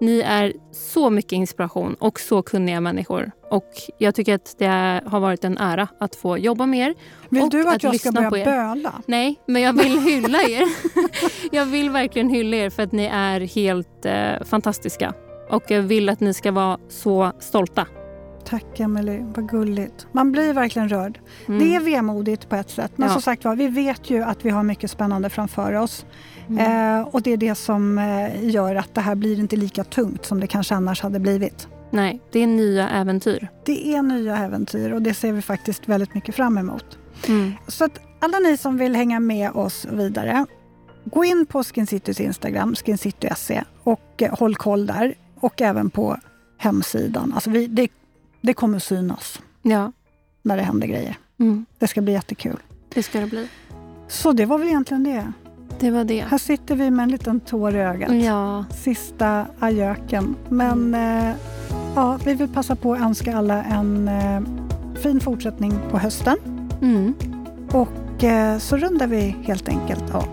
Ni 0.00 0.20
är 0.20 0.52
så 0.72 1.10
mycket 1.10 1.32
inspiration 1.32 1.94
och 1.94 2.20
så 2.20 2.42
kunniga 2.42 2.80
människor. 2.80 3.30
Och 3.50 3.70
jag 3.98 4.14
tycker 4.14 4.34
att 4.34 4.54
det 4.58 5.00
har 5.06 5.20
varit 5.20 5.44
en 5.44 5.58
ära 5.58 5.88
att 6.00 6.16
få 6.16 6.38
jobba 6.38 6.66
med 6.66 6.88
er. 6.88 6.94
Vill 7.28 7.48
du 7.50 7.68
att, 7.68 7.74
att 7.74 7.82
jag 7.82 8.00
ska 8.00 8.12
börja 8.12 8.30
böla? 8.30 8.92
Nej, 9.06 9.40
men 9.46 9.62
jag 9.62 9.72
vill 9.72 10.00
hylla 10.00 10.42
er. 10.42 10.64
jag 11.52 11.64
vill 11.66 11.90
verkligen 11.90 12.28
hylla 12.28 12.56
er 12.56 12.70
för 12.70 12.82
att 12.82 12.92
ni 12.92 13.04
är 13.04 13.40
helt 13.40 14.06
eh, 14.06 14.44
fantastiska. 14.44 15.14
Och 15.50 15.62
jag 15.68 15.82
vill 15.82 16.08
att 16.08 16.20
ni 16.20 16.34
ska 16.34 16.52
vara 16.52 16.78
så 16.88 17.32
stolta. 17.40 17.86
Tack 18.44 18.80
Emelie, 18.80 19.32
vad 19.34 19.48
gulligt. 19.48 20.06
Man 20.12 20.32
blir 20.32 20.52
verkligen 20.52 20.88
rörd. 20.88 21.18
Mm. 21.46 21.60
Det 21.60 21.74
är 21.74 21.80
vemodigt 21.80 22.48
på 22.48 22.56
ett 22.56 22.70
sätt, 22.70 22.92
men 22.96 23.08
ja. 23.08 23.12
som 23.12 23.22
sagt 23.22 23.44
var, 23.44 23.56
vi 23.56 23.68
vet 23.68 24.10
ju 24.10 24.22
att 24.22 24.44
vi 24.44 24.50
har 24.50 24.62
mycket 24.62 24.90
spännande 24.90 25.30
framför 25.30 25.72
oss. 25.72 26.06
Mm. 26.48 27.00
Eh, 27.00 27.08
och 27.08 27.22
det 27.22 27.32
är 27.32 27.36
det 27.36 27.54
som 27.54 27.98
eh, 27.98 28.48
gör 28.50 28.74
att 28.74 28.94
det 28.94 29.00
här 29.00 29.14
blir 29.14 29.38
inte 29.38 29.56
lika 29.56 29.84
tungt 29.84 30.24
som 30.24 30.40
det 30.40 30.46
kanske 30.46 30.74
annars 30.74 31.02
hade 31.02 31.20
blivit. 31.20 31.68
Nej, 31.90 32.20
det 32.32 32.40
är 32.40 32.46
nya 32.46 32.88
äventyr. 32.88 33.48
Det 33.64 33.94
är 33.94 34.02
nya 34.02 34.36
äventyr 34.36 34.92
och 34.92 35.02
det 35.02 35.14
ser 35.14 35.32
vi 35.32 35.42
faktiskt 35.42 35.88
väldigt 35.88 36.14
mycket 36.14 36.34
fram 36.34 36.58
emot. 36.58 36.98
Mm. 37.28 37.52
Så 37.68 37.84
att 37.84 38.00
alla 38.20 38.38
ni 38.38 38.56
som 38.56 38.78
vill 38.78 38.96
hänga 38.96 39.20
med 39.20 39.50
oss 39.50 39.86
vidare, 39.90 40.46
gå 41.04 41.24
in 41.24 41.46
på 41.46 41.64
Skincitys 41.64 42.20
Instagram, 42.20 42.74
skincity.se 42.74 43.62
och 43.82 44.22
eh, 44.22 44.38
håll 44.38 44.56
koll 44.56 44.86
där. 44.86 45.14
Och 45.40 45.62
även 45.62 45.90
på 45.90 46.16
hemsidan. 46.58 47.32
Alltså 47.34 47.50
vi, 47.50 47.66
det 47.66 47.88
det 48.44 48.54
kommer 48.54 48.78
synas 48.78 49.40
ja. 49.62 49.92
när 50.42 50.56
det 50.56 50.62
händer 50.62 50.86
grejer. 50.86 51.18
Mm. 51.40 51.66
Det 51.78 51.86
ska 51.86 52.00
bli 52.00 52.12
jättekul. 52.12 52.56
Det 52.94 53.02
ska 53.02 53.20
det 53.20 53.26
bli. 53.26 53.48
Så 54.08 54.32
det 54.32 54.44
var 54.44 54.58
väl 54.58 54.68
egentligen 54.68 55.04
det. 55.04 55.32
Det 55.80 55.90
var 55.90 56.04
det. 56.04 56.20
Här 56.20 56.38
sitter 56.38 56.74
vi 56.74 56.90
med 56.90 57.02
en 57.02 57.08
liten 57.08 57.40
tår 57.40 57.76
i 57.76 57.80
ögat. 57.80 58.14
Ja. 58.14 58.64
Sista 58.70 59.46
ajöken. 59.58 60.36
Men 60.48 60.94
mm. 60.94 61.30
eh, 61.30 61.36
ja, 61.94 62.18
vi 62.24 62.34
vill 62.34 62.48
passa 62.48 62.76
på 62.76 62.94
att 62.94 63.00
önska 63.00 63.36
alla 63.36 63.64
en 63.64 64.08
eh, 64.08 64.40
fin 65.02 65.20
fortsättning 65.20 65.78
på 65.90 65.98
hösten. 65.98 66.36
Mm. 66.82 67.14
Och 67.70 68.24
eh, 68.24 68.58
så 68.58 68.76
rundar 68.76 69.06
vi 69.06 69.36
helt 69.42 69.68
enkelt 69.68 70.14
av. 70.14 70.28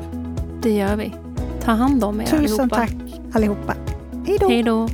Det 0.61 0.71
gör 0.71 0.95
vi. 0.95 1.13
Ta 1.63 1.71
hand 1.71 2.03
om 2.03 2.21
er 2.21 2.25
Tusen 2.25 2.43
allihopa. 2.43 2.75
tack 2.75 2.95
allihopa. 3.33 3.75
Hej 4.25 4.63
då! 4.63 4.89